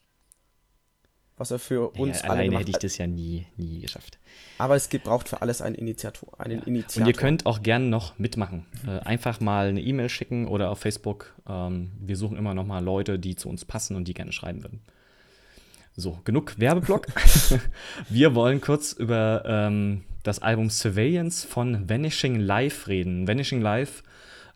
[1.39, 4.19] was er für uns ja, alle alleine hätte ich das ja nie, nie geschafft.
[4.59, 6.67] Aber es gibt, braucht für alles einen Initiator, einen ja.
[6.67, 7.03] Initiator.
[7.03, 8.67] Und ihr könnt auch gerne noch mitmachen.
[8.87, 11.35] Äh, einfach mal eine E-Mail schicken oder auf Facebook.
[11.49, 14.63] Ähm, wir suchen immer noch mal Leute, die zu uns passen und die gerne schreiben
[14.63, 14.81] würden.
[15.97, 17.07] So, genug Werbeblock.
[18.09, 23.27] wir wollen kurz über ähm, das Album Surveillance von Vanishing Life reden.
[23.27, 24.03] Vanishing Life,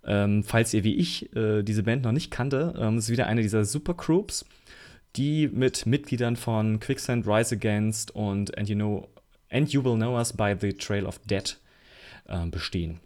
[0.05, 3.43] ähm, falls ihr wie ich äh, diese Band noch nicht kannte, ähm, ist wieder eine
[3.43, 4.45] dieser Supergroups
[5.17, 9.09] die mit Mitgliedern von Quicksand, Rise Against und And You, know,
[9.51, 11.57] And you Will Know Us by the Trail of Dead
[12.27, 13.01] äh, bestehen.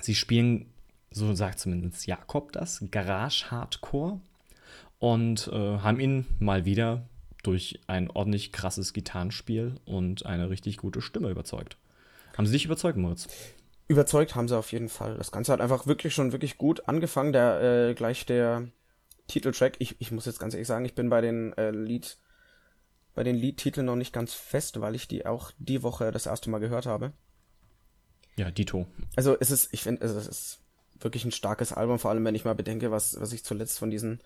[0.00, 0.66] Sie spielen,
[1.10, 4.20] so sagt zumindest Jakob das, Garage Hardcore
[4.98, 7.08] und äh, haben ihn mal wieder
[7.42, 11.76] durch ein ordentlich krasses Gitarrenspiel und eine richtig gute Stimme überzeugt.
[12.36, 13.28] Haben sie dich überzeugt, Moritz?
[13.86, 15.16] Überzeugt haben sie auf jeden Fall.
[15.16, 17.32] Das Ganze hat einfach wirklich schon wirklich gut angefangen.
[17.32, 18.68] Der äh, gleich der
[19.26, 19.76] Titeltrack.
[19.78, 22.18] Ich, ich muss jetzt ganz ehrlich sagen, ich bin bei den äh, Lied,
[23.14, 26.50] bei den Liedtiteln noch nicht ganz fest, weil ich die auch die Woche das erste
[26.50, 27.12] Mal gehört habe.
[28.36, 28.86] Ja, Dito.
[29.16, 30.60] Also es ist, ich finde, es ist
[31.00, 33.90] wirklich ein starkes Album, vor allem wenn ich mal bedenke, was, was ich zuletzt von
[33.90, 34.20] diesen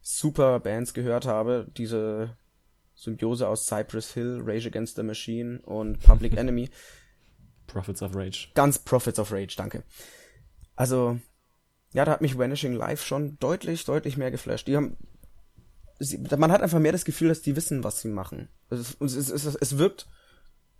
[0.00, 1.66] super Bands gehört habe.
[1.76, 2.36] Diese
[2.94, 6.70] Symbiose aus Cypress Hill, Rage Against the Machine und Public Enemy.
[7.66, 8.48] Prophets of Rage.
[8.54, 9.82] Ganz Prophets of Rage, danke.
[10.74, 11.18] Also,
[11.92, 14.66] ja, da hat mich Vanishing Live schon deutlich, deutlich mehr geflasht.
[14.66, 14.96] Die haben,
[15.98, 18.48] sie, man hat einfach mehr das Gefühl, dass die wissen, was sie machen.
[18.70, 20.06] Es, es, es, es wirkt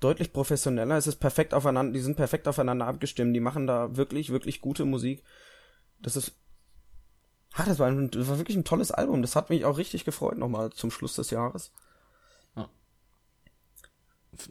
[0.01, 0.97] deutlich professioneller.
[0.97, 3.35] Es ist perfekt aufeinander, die sind perfekt aufeinander abgestimmt.
[3.35, 5.25] Die machen da wirklich, wirklich gute Musik.
[6.01, 6.33] Das ist,
[7.55, 9.23] ach, das war, ein, das war wirklich ein tolles Album.
[9.23, 11.73] Das hat mich auch richtig gefreut nochmal zum Schluss des Jahres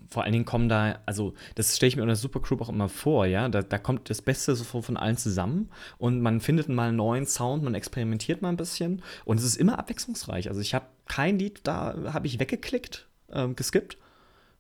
[0.10, 3.26] vor allen Dingen kommen da, also das stelle ich mir unter Supergroup auch immer vor,
[3.26, 6.98] ja, da, da kommt das Beste so von allen zusammen und man findet mal einen
[6.98, 10.50] neuen Sound, man experimentiert mal ein bisschen und es ist immer abwechslungsreich.
[10.50, 13.98] Also ich habe kein Lied, da habe ich weggeklickt, äh, geskippt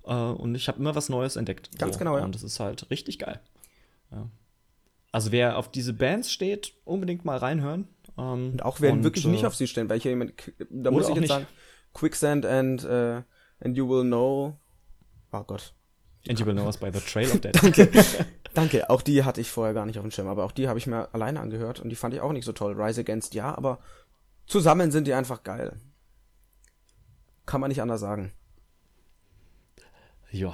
[0.05, 1.77] äh, und ich habe immer was Neues entdeckt.
[1.77, 1.99] Ganz so.
[1.99, 2.23] genau, ja.
[2.23, 3.39] Und das ist halt richtig geil.
[4.11, 4.29] Ja.
[5.11, 7.87] Also wer auf diese Bands steht, unbedingt mal reinhören.
[8.17, 10.33] Ähm, und auch wer und, wirklich äh, nicht auf sie stehen, weil ich jemand,
[10.69, 11.29] da muss ich jetzt nicht.
[11.29, 11.47] sagen,
[11.93, 13.23] Quicksand and, uh,
[13.59, 14.59] and You Will Know
[15.31, 15.73] Oh Gott.
[16.27, 17.61] And you will know us by the trail of that.
[17.61, 17.89] Danke.
[18.53, 18.89] Danke.
[18.89, 20.87] Auch die hatte ich vorher gar nicht auf dem Schirm, aber auch die habe ich
[20.87, 22.79] mir alleine angehört und die fand ich auch nicht so toll.
[22.79, 23.79] Rise Against ja, aber
[24.45, 25.77] zusammen sind die einfach geil.
[27.45, 28.31] Kann man nicht anders sagen.
[30.31, 30.53] Ja.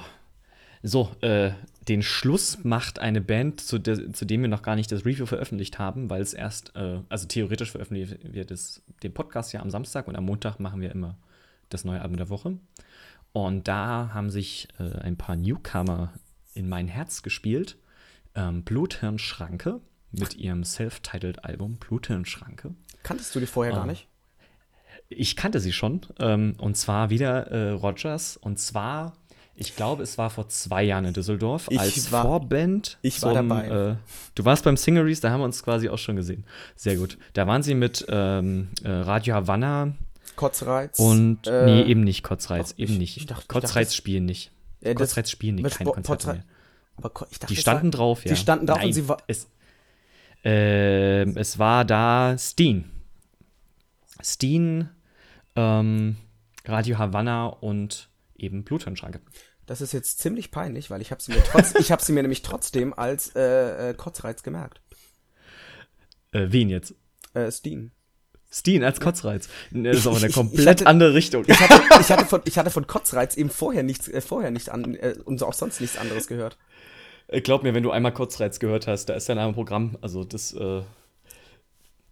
[0.82, 1.52] So, äh,
[1.88, 5.24] den Schluss macht eine Band, zu, der, zu dem wir noch gar nicht das Review
[5.24, 9.70] veröffentlicht haben, weil es erst, äh, also theoretisch veröffentlicht wird es den Podcast ja am
[9.70, 11.16] Samstag und am Montag machen wir immer
[11.70, 12.58] das neue Album der Woche.
[13.34, 16.12] Und da haben sich äh, ein paar Newcomer
[16.54, 17.76] in mein Herz gespielt.
[18.36, 19.80] Ähm, Bluthirnschranke
[20.12, 22.74] mit ihrem self-titled Album Bluthirnschranke.
[23.02, 23.86] Kanntest du die vorher gar Ah.
[23.86, 24.06] nicht?
[25.08, 26.00] Ich kannte sie schon.
[26.20, 28.36] Ähm, und zwar wieder äh, Rogers.
[28.36, 29.14] Und zwar,
[29.56, 32.98] ich glaube, es war vor zwei Jahren in Düsseldorf Ich als war- Vorband.
[33.02, 33.66] ich war dabei.
[33.66, 33.96] Äh,
[34.36, 36.44] du warst beim Singeries, da haben wir uns quasi auch schon gesehen.
[36.76, 37.18] Sehr gut.
[37.32, 39.94] Da waren sie mit ähm, äh, Radio Havanna
[40.36, 40.98] Kotzreiz.
[40.98, 41.46] und.
[41.46, 42.70] äh, nee, eben nicht Kotzreiz.
[42.72, 43.16] doch, eben ich- nicht.
[43.18, 44.50] ich dachte- Kotzreiz dachte, spielen nicht.
[44.80, 46.44] äh, Kotzreiz spielen nicht, Konzerte Potzrei- mehr.
[46.96, 48.30] Aber ich dachte, Die standen war, drauf, ja.
[48.32, 49.18] Die standen drauf Nein, und sie war.
[49.26, 49.48] es,
[50.44, 52.84] ähm, es war da Steen.
[54.22, 54.88] Steen,
[55.56, 56.16] ähm,
[56.64, 59.20] Radio Havanna und eben Bluthirnschranke.
[59.66, 62.22] Das ist jetzt ziemlich peinlich, weil ich habe sie mir trotz, ich habe sie mir
[62.22, 64.80] nämlich trotzdem als äh, äh, Kotzreiz gemerkt.
[66.32, 66.94] Äh, wen jetzt?
[67.34, 67.90] Äh, Steen.
[68.54, 69.48] Steen als Kotzreiz.
[69.72, 71.44] Das ist aber eine komplett hatte- andere Richtung.
[71.46, 74.68] Ich hatte, ich hatte von, ich hatte von Kotzreiz eben vorher nichts, äh, vorher nicht
[74.68, 76.56] an äh, und auch sonst nichts anderes gehört.
[77.26, 79.98] Äh, Glaub mir, wenn du einmal Kotzreiz gehört hast, da ist dein Name Programm.
[80.02, 80.82] Also das, äh,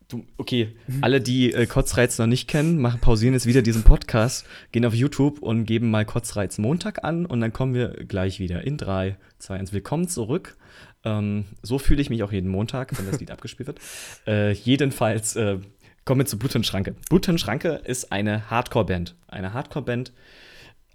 [0.09, 4.45] du, okay, alle, die äh, Kotzreiz noch nicht kennen, machen, pausieren jetzt wieder diesen Podcast,
[4.73, 8.65] gehen auf YouTube und geben mal Kotzreiz Montag an und dann kommen wir gleich wieder
[8.65, 9.73] in 3, 2, 1.
[9.73, 10.57] Willkommen zurück.
[11.05, 13.79] Ähm, so fühle ich mich auch jeden Montag, wenn das Lied abgespielt wird.
[14.27, 15.59] Äh, jedenfalls äh,
[16.05, 16.95] kommen wir zu Blutenschranke.
[17.09, 19.15] Blutenschranke ist eine Hardcore-Band.
[19.29, 20.13] Eine Hardcore-Band,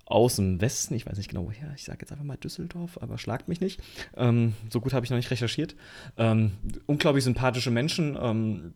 [0.07, 3.17] aus dem Westen, ich weiß nicht genau woher, ich sage jetzt einfach mal Düsseldorf, aber
[3.17, 3.81] schlagt mich nicht.
[4.15, 5.75] Ähm, so gut habe ich noch nicht recherchiert.
[6.15, 6.53] Ähm,
[6.85, 8.73] unglaublich sympathische Menschen, ähm,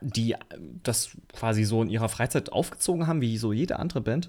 [0.00, 0.34] die
[0.82, 4.28] das quasi so in ihrer Freizeit aufgezogen haben, wie so jede andere Band.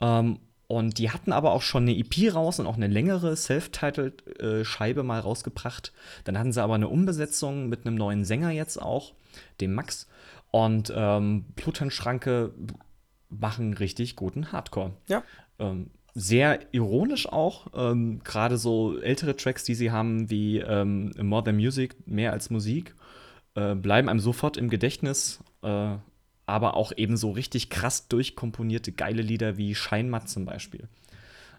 [0.00, 5.02] Ähm, und die hatten aber auch schon eine EP raus und auch eine längere Self-Titled-Scheibe
[5.02, 5.92] mal rausgebracht.
[6.24, 9.12] Dann hatten sie aber eine Umbesetzung mit einem neuen Sänger jetzt auch,
[9.60, 10.08] dem Max.
[10.54, 12.54] Und ähm, Plutonschranke
[13.28, 14.92] machen richtig guten Hardcore.
[15.08, 15.24] Ja.
[15.58, 17.66] Ähm, sehr ironisch auch.
[17.74, 22.50] Ähm, Gerade so ältere Tracks, die sie haben, wie ähm, More Than Music, mehr als
[22.50, 22.94] Musik,
[23.56, 25.40] äh, bleiben einem sofort im Gedächtnis.
[25.62, 25.96] Äh,
[26.46, 30.86] aber auch eben so richtig krass durchkomponierte geile Lieder wie Scheinmatt zum Beispiel.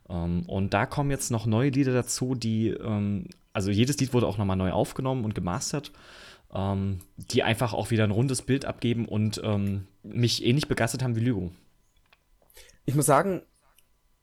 [0.07, 4.27] Ähm, und da kommen jetzt noch neue Lieder dazu, die, ähm, also jedes Lied wurde
[4.27, 5.91] auch nochmal neu aufgenommen und gemastert,
[6.55, 11.15] ähm, die einfach auch wieder ein rundes Bild abgeben und ähm, mich ähnlich begeistert haben
[11.15, 11.55] wie Lügung.
[12.85, 13.41] Ich muss sagen,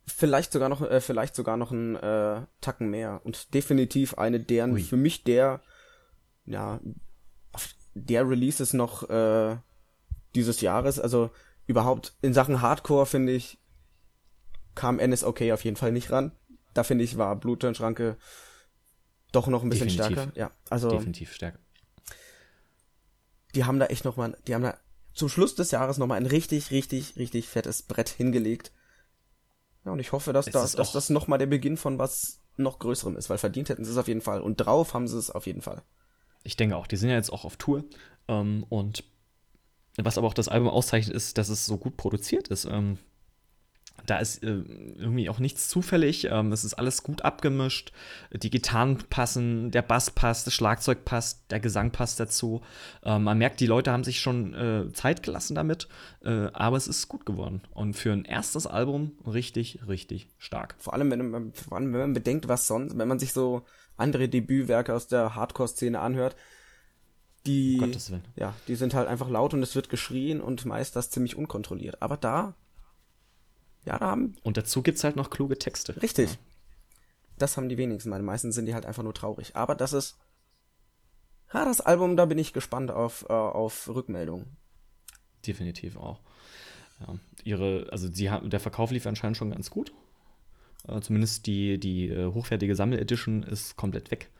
[0.06, 4.72] vielleicht sogar noch, äh, vielleicht sogar noch ein äh, Tacken mehr und definitiv eine deren
[4.72, 4.82] Ui.
[4.82, 5.60] für mich der,
[6.46, 6.80] ja,
[7.94, 9.56] der Releases noch äh,
[10.34, 10.98] dieses Jahres.
[10.98, 11.30] Also
[11.66, 13.58] überhaupt in Sachen Hardcore finde ich
[14.74, 16.32] kam NSOK auf jeden Fall nicht ran.
[16.72, 18.16] Da finde ich war Blutturnschranke
[19.32, 20.18] doch noch ein bisschen Definitiv.
[20.18, 20.38] stärker.
[20.38, 21.58] Ja, also Definitiv stärker.
[23.54, 24.76] Die haben da echt noch mal, die haben da
[25.14, 28.72] zum Schluss des Jahres noch mal ein richtig, richtig, richtig fettes Brett hingelegt.
[29.84, 32.40] Ja, und ich hoffe, dass, das, ist dass das noch mal der Beginn von was
[32.56, 34.40] noch Größerem ist, weil verdient hätten sie es auf jeden Fall.
[34.40, 35.82] Und drauf haben sie es auf jeden Fall.
[36.44, 37.84] Ich denke auch, die sind ja jetzt auch auf Tour.
[38.28, 39.04] Ähm, und
[39.96, 42.64] was aber auch das Album auszeichnet, ist, dass es so gut produziert ist.
[42.64, 42.98] Ähm,
[44.06, 44.62] da ist äh,
[44.96, 46.28] irgendwie auch nichts zufällig.
[46.30, 47.92] Ähm, es ist alles gut abgemischt.
[48.32, 52.62] Die Gitarren passen, der Bass passt, das Schlagzeug passt, der Gesang passt dazu.
[53.04, 55.88] Ähm, man merkt, die Leute haben sich schon äh, Zeit gelassen damit,
[56.24, 57.62] äh, aber es ist gut geworden.
[57.72, 60.74] Und für ein erstes Album richtig, richtig stark.
[60.78, 63.62] Vor allem, wenn man, vor allem, wenn man bedenkt, was sonst, wenn man sich so
[63.96, 66.34] andere Debütwerke aus der Hardcore-Szene anhört,
[67.46, 71.10] die, Um ja, die sind halt einfach laut und es wird geschrien und meist das
[71.10, 72.00] ziemlich unkontrolliert.
[72.00, 72.54] Aber da,
[73.84, 76.00] ja, da haben, Und dazu gibt es halt noch kluge Texte.
[76.02, 76.38] richtig.
[77.38, 78.10] Das haben die wenigsten.
[78.10, 79.56] Meine meisten sind die halt einfach nur traurig.
[79.56, 80.16] Aber das ist,
[81.52, 84.56] ja, das Album, da bin ich gespannt auf, äh, auf Rückmeldungen.
[85.46, 86.20] Definitiv auch.
[87.00, 89.92] Ja, ihre, also sie haben, der Verkauf lief anscheinend schon ganz gut.
[90.86, 94.30] Äh, zumindest die, die äh, hochwertige Sammel-Edition ist komplett weg.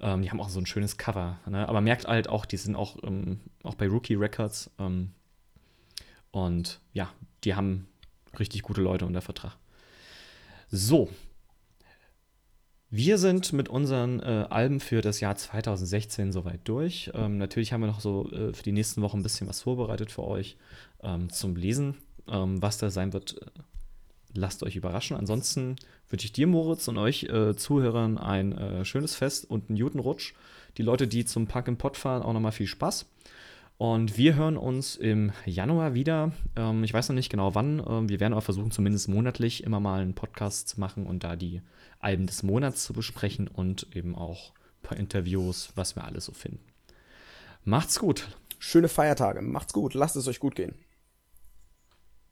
[0.00, 1.38] Ähm, die haben auch so ein schönes Cover.
[1.46, 1.68] Ne?
[1.68, 4.70] Aber merkt halt auch, die sind auch, ähm, auch bei Rookie Records.
[4.78, 5.12] Ähm,
[6.30, 7.12] und ja,
[7.44, 7.88] die haben
[8.40, 9.56] richtig gute Leute unter Vertrag.
[10.70, 11.08] So.
[12.88, 17.10] Wir sind mit unseren äh, Alben für das Jahr 2016 soweit durch.
[17.14, 20.12] Ähm, natürlich haben wir noch so äh, für die nächsten Wochen ein bisschen was vorbereitet
[20.12, 20.56] für euch
[21.02, 21.96] ähm, zum Lesen.
[22.28, 23.46] Ähm, was da sein wird, äh,
[24.34, 25.16] lasst euch überraschen.
[25.16, 25.76] Ansonsten
[26.08, 29.98] wünsche ich dir, Moritz, und euch äh, Zuhörern ein äh, schönes Fest und einen guten
[29.98, 30.34] Rutsch.
[30.76, 33.06] Die Leute, die zum Park im Pott fahren, auch nochmal viel Spaß.
[33.78, 36.32] Und wir hören uns im Januar wieder.
[36.56, 37.82] Ähm, ich weiß noch nicht genau wann.
[37.86, 41.36] Ähm, wir werden aber versuchen, zumindest monatlich immer mal einen Podcast zu machen und da
[41.36, 41.60] die
[42.00, 46.32] Alben des Monats zu besprechen und eben auch ein paar Interviews, was wir alles so
[46.32, 46.64] finden.
[47.64, 48.28] Macht's gut.
[48.58, 49.42] Schöne Feiertage.
[49.42, 49.92] Macht's gut.
[49.92, 50.74] Lasst es euch gut gehen.